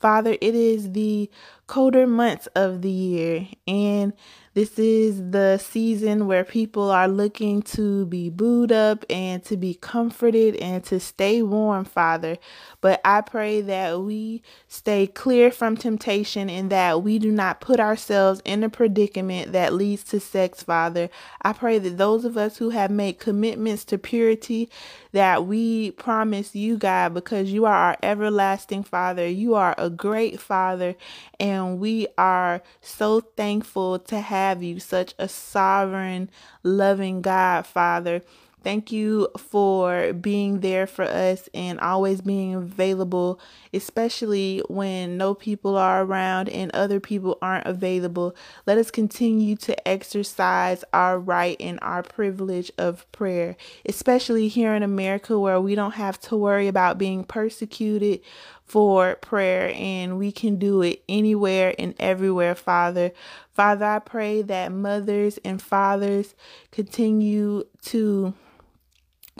Father, 0.00 0.36
it 0.40 0.54
is 0.54 0.92
the 0.92 1.30
colder 1.66 2.06
months 2.06 2.46
of 2.54 2.82
the 2.82 2.90
year 2.90 3.48
and 3.66 4.12
this 4.58 4.76
is 4.76 5.30
the 5.30 5.56
season 5.58 6.26
where 6.26 6.42
people 6.42 6.90
are 6.90 7.06
looking 7.06 7.62
to 7.62 8.06
be 8.06 8.28
booed 8.28 8.72
up 8.72 9.04
and 9.08 9.44
to 9.44 9.56
be 9.56 9.72
comforted 9.72 10.56
and 10.56 10.82
to 10.82 10.98
stay 10.98 11.42
warm, 11.42 11.84
Father. 11.84 12.38
But 12.80 13.00
I 13.04 13.20
pray 13.20 13.60
that 13.60 14.00
we 14.00 14.42
stay 14.66 15.06
clear 15.06 15.52
from 15.52 15.76
temptation 15.76 16.50
and 16.50 16.70
that 16.70 17.04
we 17.04 17.20
do 17.20 17.30
not 17.30 17.60
put 17.60 17.78
ourselves 17.78 18.42
in 18.44 18.64
a 18.64 18.68
predicament 18.68 19.52
that 19.52 19.74
leads 19.74 20.02
to 20.04 20.18
sex, 20.18 20.64
Father. 20.64 21.08
I 21.40 21.52
pray 21.52 21.78
that 21.78 21.96
those 21.96 22.24
of 22.24 22.36
us 22.36 22.56
who 22.56 22.70
have 22.70 22.90
made 22.90 23.20
commitments 23.20 23.84
to 23.84 23.96
purity, 23.96 24.68
that 25.12 25.46
we 25.46 25.92
promise 25.92 26.56
you, 26.56 26.76
God, 26.76 27.14
because 27.14 27.52
you 27.52 27.64
are 27.64 27.74
our 27.74 27.96
everlasting 28.02 28.82
Father. 28.82 29.28
You 29.28 29.54
are 29.54 29.76
a 29.78 29.88
great 29.88 30.40
Father, 30.40 30.96
and 31.38 31.78
we 31.78 32.08
are 32.18 32.60
so 32.80 33.20
thankful 33.20 34.00
to 34.00 34.20
have 34.20 34.47
have 34.48 34.62
you, 34.62 34.80
such 34.80 35.14
a 35.18 35.28
sovereign, 35.28 36.30
loving 36.62 37.20
God, 37.20 37.66
Father. 37.66 38.22
Thank 38.64 38.90
you 38.90 39.28
for 39.36 40.12
being 40.12 40.60
there 40.60 40.86
for 40.86 41.04
us 41.04 41.48
and 41.54 41.78
always 41.78 42.20
being 42.20 42.54
available, 42.54 43.38
especially 43.72 44.62
when 44.68 45.16
no 45.16 45.32
people 45.34 45.76
are 45.76 46.02
around 46.02 46.48
and 46.48 46.72
other 46.72 46.98
people 46.98 47.38
aren't 47.40 47.66
available. 47.66 48.34
Let 48.66 48.78
us 48.78 48.90
continue 48.90 49.54
to 49.56 49.88
exercise 49.88 50.82
our 50.92 51.20
right 51.20 51.56
and 51.60 51.78
our 51.82 52.02
privilege 52.02 52.72
of 52.78 53.10
prayer, 53.12 53.56
especially 53.86 54.48
here 54.48 54.74
in 54.74 54.82
America 54.82 55.38
where 55.38 55.60
we 55.60 55.76
don't 55.76 55.94
have 55.94 56.18
to 56.22 56.36
worry 56.36 56.66
about 56.66 56.98
being 56.98 57.22
persecuted 57.24 58.20
for 58.68 59.16
prayer 59.16 59.72
and 59.74 60.18
we 60.18 60.30
can 60.30 60.56
do 60.56 60.82
it 60.82 61.02
anywhere 61.08 61.74
and 61.78 61.94
everywhere, 61.98 62.54
Father. 62.54 63.12
Father, 63.52 63.86
I 63.86 63.98
pray 63.98 64.42
that 64.42 64.72
mothers 64.72 65.38
and 65.44 65.60
fathers 65.60 66.34
continue 66.70 67.64
to 67.86 68.34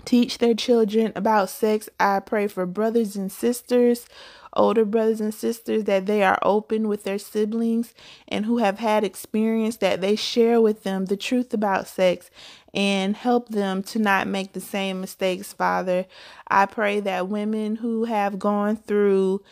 teach 0.04 0.38
their 0.38 0.54
children 0.54 1.12
about 1.14 1.50
sex. 1.50 1.88
I 2.00 2.20
pray 2.20 2.46
for 2.46 2.66
brothers 2.66 3.16
and 3.16 3.30
sisters, 3.30 4.06
older 4.54 4.84
brothers 4.84 5.20
and 5.20 5.34
sisters, 5.34 5.84
that 5.84 6.06
they 6.06 6.22
are 6.22 6.38
open 6.42 6.88
with 6.88 7.04
their 7.04 7.18
siblings 7.18 7.94
and 8.26 8.46
who 8.46 8.58
have 8.58 8.78
had 8.78 9.04
experience 9.04 9.76
that 9.76 10.00
they 10.00 10.16
share 10.16 10.60
with 10.60 10.84
them 10.84 11.06
the 11.06 11.16
truth 11.16 11.52
about 11.52 11.86
sex 11.86 12.30
and 12.78 13.16
help 13.16 13.48
them 13.48 13.82
to 13.82 13.98
not 13.98 14.28
make 14.28 14.52
the 14.52 14.60
same 14.60 15.00
mistakes, 15.00 15.52
Father. 15.52 16.06
I 16.46 16.66
pray 16.66 17.00
that 17.00 17.26
women 17.26 17.74
who 17.74 18.04
have 18.04 18.38
gone 18.38 18.76
through 18.76 19.42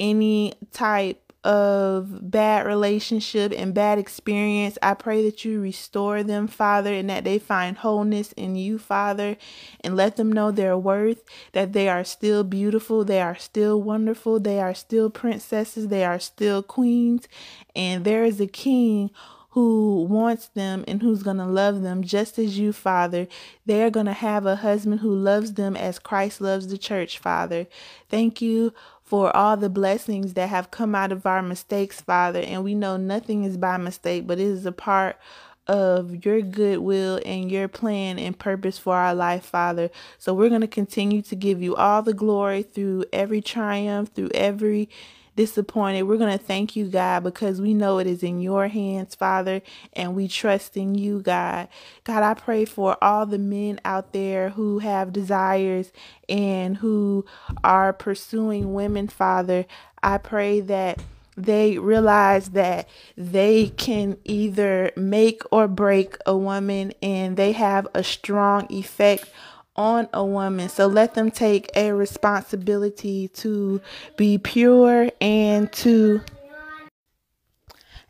any 0.00 0.54
type 0.72 1.32
of 1.44 2.28
bad 2.28 2.66
relationship 2.66 3.52
and 3.56 3.72
bad 3.72 4.00
experience. 4.00 4.78
I 4.82 4.94
pray 4.94 5.24
that 5.24 5.44
you 5.44 5.60
restore 5.60 6.24
them, 6.24 6.48
Father, 6.48 6.92
and 6.92 7.08
that 7.08 7.22
they 7.22 7.38
find 7.38 7.76
wholeness 7.76 8.32
in 8.32 8.56
you, 8.56 8.80
Father, 8.80 9.36
and 9.82 9.94
let 9.94 10.16
them 10.16 10.32
know 10.32 10.50
their 10.50 10.76
worth, 10.76 11.22
that 11.52 11.72
they 11.74 11.88
are 11.88 12.04
still 12.04 12.42
beautiful, 12.42 13.04
they 13.04 13.20
are 13.20 13.36
still 13.36 13.80
wonderful, 13.80 14.40
they 14.40 14.58
are 14.58 14.74
still 14.74 15.08
princesses, 15.08 15.86
they 15.86 16.04
are 16.04 16.18
still 16.18 16.64
queens, 16.64 17.28
and 17.76 18.04
there 18.04 18.24
is 18.24 18.40
a 18.40 18.46
king 18.48 19.10
who 19.52 20.06
wants 20.08 20.48
them 20.48 20.82
and 20.88 21.02
who's 21.02 21.22
going 21.22 21.36
to 21.36 21.44
love 21.44 21.82
them 21.82 22.02
just 22.02 22.38
as 22.38 22.58
you, 22.58 22.72
Father. 22.72 23.28
They're 23.66 23.90
going 23.90 24.06
to 24.06 24.14
have 24.14 24.46
a 24.46 24.56
husband 24.56 25.00
who 25.00 25.14
loves 25.14 25.54
them 25.54 25.76
as 25.76 25.98
Christ 25.98 26.40
loves 26.40 26.68
the 26.68 26.78
church, 26.78 27.18
Father. 27.18 27.66
Thank 28.08 28.40
you 28.40 28.72
for 29.02 29.34
all 29.36 29.58
the 29.58 29.68
blessings 29.68 30.32
that 30.34 30.48
have 30.48 30.70
come 30.70 30.94
out 30.94 31.12
of 31.12 31.26
our 31.26 31.42
mistakes, 31.42 32.00
Father. 32.00 32.40
And 32.40 32.64
we 32.64 32.74
know 32.74 32.96
nothing 32.96 33.44
is 33.44 33.58
by 33.58 33.76
mistake, 33.76 34.26
but 34.26 34.38
it 34.38 34.46
is 34.46 34.64
a 34.64 34.72
part 34.72 35.18
of 35.66 36.24
your 36.24 36.40
goodwill 36.40 37.20
and 37.26 37.50
your 37.50 37.68
plan 37.68 38.18
and 38.18 38.38
purpose 38.38 38.78
for 38.78 38.96
our 38.96 39.14
life, 39.14 39.44
Father. 39.44 39.90
So 40.18 40.32
we're 40.32 40.48
going 40.48 40.62
to 40.62 40.66
continue 40.66 41.20
to 41.22 41.36
give 41.36 41.60
you 41.62 41.76
all 41.76 42.00
the 42.00 42.14
glory 42.14 42.62
through 42.62 43.04
every 43.12 43.42
triumph, 43.42 44.14
through 44.14 44.30
every 44.34 44.88
disappointed. 45.36 46.02
We're 46.02 46.18
going 46.18 46.36
to 46.36 46.44
thank 46.44 46.76
you, 46.76 46.86
God, 46.86 47.22
because 47.24 47.60
we 47.60 47.74
know 47.74 47.98
it 47.98 48.06
is 48.06 48.22
in 48.22 48.40
your 48.40 48.68
hands, 48.68 49.14
Father, 49.14 49.62
and 49.92 50.14
we 50.14 50.28
trust 50.28 50.76
in 50.76 50.94
you, 50.94 51.20
God. 51.20 51.68
God, 52.04 52.22
I 52.22 52.34
pray 52.34 52.64
for 52.64 53.02
all 53.02 53.26
the 53.26 53.38
men 53.38 53.80
out 53.84 54.12
there 54.12 54.50
who 54.50 54.80
have 54.80 55.12
desires 55.12 55.92
and 56.28 56.76
who 56.76 57.24
are 57.64 57.92
pursuing 57.92 58.74
women, 58.74 59.08
Father. 59.08 59.66
I 60.02 60.18
pray 60.18 60.60
that 60.60 60.98
they 61.36 61.78
realize 61.78 62.50
that 62.50 62.88
they 63.16 63.68
can 63.68 64.18
either 64.24 64.90
make 64.96 65.42
or 65.50 65.66
break 65.66 66.16
a 66.26 66.36
woman 66.36 66.92
and 67.02 67.36
they 67.36 67.52
have 67.52 67.88
a 67.94 68.04
strong 68.04 68.66
effect 68.70 69.30
on 69.76 70.08
a 70.12 70.24
woman. 70.24 70.68
So 70.68 70.86
let 70.86 71.14
them 71.14 71.30
take 71.30 71.70
a 71.74 71.92
responsibility 71.92 73.28
to 73.28 73.80
be 74.16 74.38
pure 74.38 75.10
and 75.20 75.72
to 75.72 76.22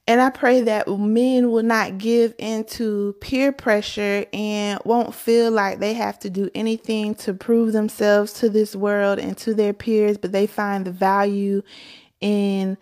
and 0.08 0.20
I 0.20 0.30
pray 0.30 0.62
that 0.62 0.88
men 0.88 1.52
will 1.52 1.62
not 1.62 1.98
give 1.98 2.34
into 2.36 3.14
peer 3.20 3.52
pressure 3.52 4.26
and 4.32 4.80
won't 4.84 5.14
feel 5.14 5.52
like 5.52 5.78
they 5.78 5.94
have 5.94 6.18
to 6.20 6.30
do 6.30 6.50
anything 6.56 7.14
to 7.16 7.32
prove 7.32 7.72
themselves 7.72 8.32
to 8.34 8.48
this 8.48 8.74
world 8.74 9.20
and 9.20 9.38
to 9.38 9.54
their 9.54 9.72
peers, 9.72 10.18
but 10.18 10.32
they 10.32 10.48
find 10.48 10.84
the 10.84 10.90
value 10.90 11.62
in 12.20 12.76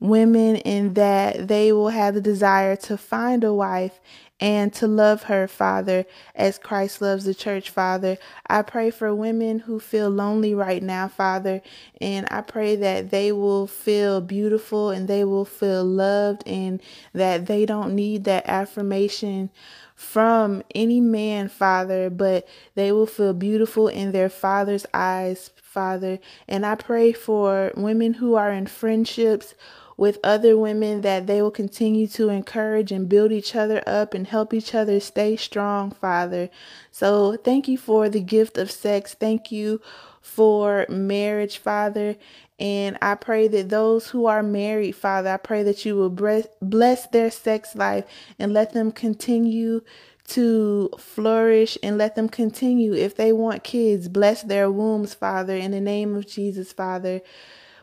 women 0.00 0.56
in 0.56 0.94
that 0.94 1.46
they 1.46 1.72
will 1.72 1.90
have 1.90 2.14
the 2.14 2.22
desire 2.22 2.74
to 2.74 2.96
find 2.96 3.44
a 3.44 3.52
wife 3.52 4.00
and 4.42 4.72
to 4.72 4.88
love 4.88 5.22
her, 5.22 5.46
Father, 5.46 6.04
as 6.34 6.58
Christ 6.58 7.00
loves 7.00 7.24
the 7.24 7.32
church, 7.32 7.70
Father. 7.70 8.18
I 8.48 8.62
pray 8.62 8.90
for 8.90 9.14
women 9.14 9.60
who 9.60 9.78
feel 9.78 10.10
lonely 10.10 10.52
right 10.52 10.82
now, 10.82 11.06
Father, 11.06 11.62
and 12.00 12.26
I 12.28 12.40
pray 12.40 12.74
that 12.74 13.12
they 13.12 13.30
will 13.30 13.68
feel 13.68 14.20
beautiful 14.20 14.90
and 14.90 15.06
they 15.06 15.22
will 15.22 15.44
feel 15.44 15.84
loved 15.84 16.42
and 16.44 16.82
that 17.12 17.46
they 17.46 17.64
don't 17.64 17.94
need 17.94 18.24
that 18.24 18.44
affirmation 18.48 19.50
from 19.94 20.64
any 20.74 21.00
man, 21.00 21.48
Father, 21.48 22.10
but 22.10 22.48
they 22.74 22.90
will 22.90 23.06
feel 23.06 23.34
beautiful 23.34 23.86
in 23.86 24.10
their 24.10 24.28
Father's 24.28 24.86
eyes, 24.92 25.50
Father. 25.62 26.18
And 26.48 26.66
I 26.66 26.74
pray 26.74 27.12
for 27.12 27.70
women 27.76 28.14
who 28.14 28.34
are 28.34 28.50
in 28.50 28.66
friendships 28.66 29.54
with 30.02 30.18
other 30.24 30.58
women 30.58 31.02
that 31.02 31.28
they 31.28 31.40
will 31.40 31.52
continue 31.52 32.08
to 32.08 32.28
encourage 32.28 32.90
and 32.90 33.08
build 33.08 33.30
each 33.30 33.54
other 33.54 33.80
up 33.86 34.14
and 34.14 34.26
help 34.26 34.52
each 34.52 34.74
other 34.74 34.98
stay 34.98 35.36
strong, 35.36 35.92
Father. 35.92 36.50
So 36.90 37.36
thank 37.36 37.68
you 37.68 37.78
for 37.78 38.08
the 38.08 38.20
gift 38.20 38.58
of 38.58 38.68
sex. 38.68 39.14
Thank 39.14 39.52
you 39.52 39.80
for 40.20 40.86
marriage, 40.88 41.58
Father. 41.58 42.16
And 42.58 42.98
I 43.00 43.14
pray 43.14 43.46
that 43.46 43.68
those 43.68 44.08
who 44.08 44.26
are 44.26 44.42
married, 44.42 44.96
Father, 44.96 45.30
I 45.30 45.36
pray 45.36 45.62
that 45.62 45.84
you 45.84 45.94
will 45.94 46.10
bless 46.60 47.06
their 47.06 47.30
sex 47.30 47.76
life 47.76 48.04
and 48.40 48.52
let 48.52 48.72
them 48.72 48.90
continue 48.90 49.82
to 50.30 50.90
flourish 50.98 51.78
and 51.80 51.96
let 51.96 52.16
them 52.16 52.28
continue. 52.28 52.92
If 52.92 53.14
they 53.14 53.32
want 53.32 53.62
kids, 53.62 54.08
bless 54.08 54.42
their 54.42 54.68
wombs, 54.68 55.14
Father, 55.14 55.54
in 55.54 55.70
the 55.70 55.80
name 55.80 56.16
of 56.16 56.26
Jesus, 56.26 56.72
Father. 56.72 57.20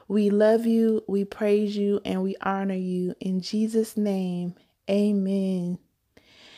We 0.10 0.32
love 0.32 0.66
you, 0.66 1.04
we 1.08 1.24
praise 1.24 1.78
you, 1.78 2.02
and 2.04 2.24
we 2.24 2.36
honor 2.42 2.74
you. 2.74 3.14
In 3.20 3.42
Jesus' 3.42 3.96
name, 3.96 4.56
amen. 4.90 5.78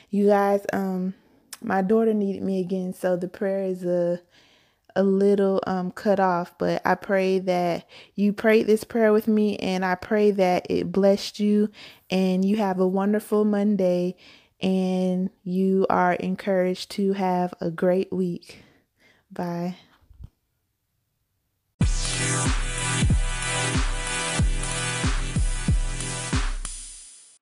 You 0.10 0.28
guys, 0.28 0.66
um, 0.72 1.14
my 1.62 1.82
daughter 1.82 2.14
needed 2.14 2.44
me 2.44 2.62
again, 2.62 2.94
so 2.94 3.18
the 3.18 3.28
prayer 3.28 3.64
is 3.64 3.84
a 3.84 4.22
a 4.96 5.04
little 5.04 5.62
um 5.68 5.92
cut 5.92 6.20
off, 6.20 6.54
but 6.58 6.82
I 6.86 6.96
pray 6.96 7.40
that 7.40 7.88
you 8.16 8.34
prayed 8.34 8.68
this 8.68 8.84
prayer 8.84 9.14
with 9.14 9.28
me 9.28 9.58
and 9.58 9.86
I 9.86 9.96
pray 9.96 10.32
that 10.32 10.68
it 10.70 10.92
blessed 10.92 11.40
you 11.40 11.70
and 12.10 12.44
you 12.44 12.58
have 12.58 12.80
a 12.80 12.88
wonderful 12.88 13.46
Monday 13.46 14.16
and 14.62 15.30
you 15.44 15.86
are 15.90 16.14
encouraged 16.14 16.92
to 16.92 17.14
have 17.14 17.54
a 17.62 17.72
great 17.72 18.12
week. 18.12 18.64
Bye. 19.32 19.78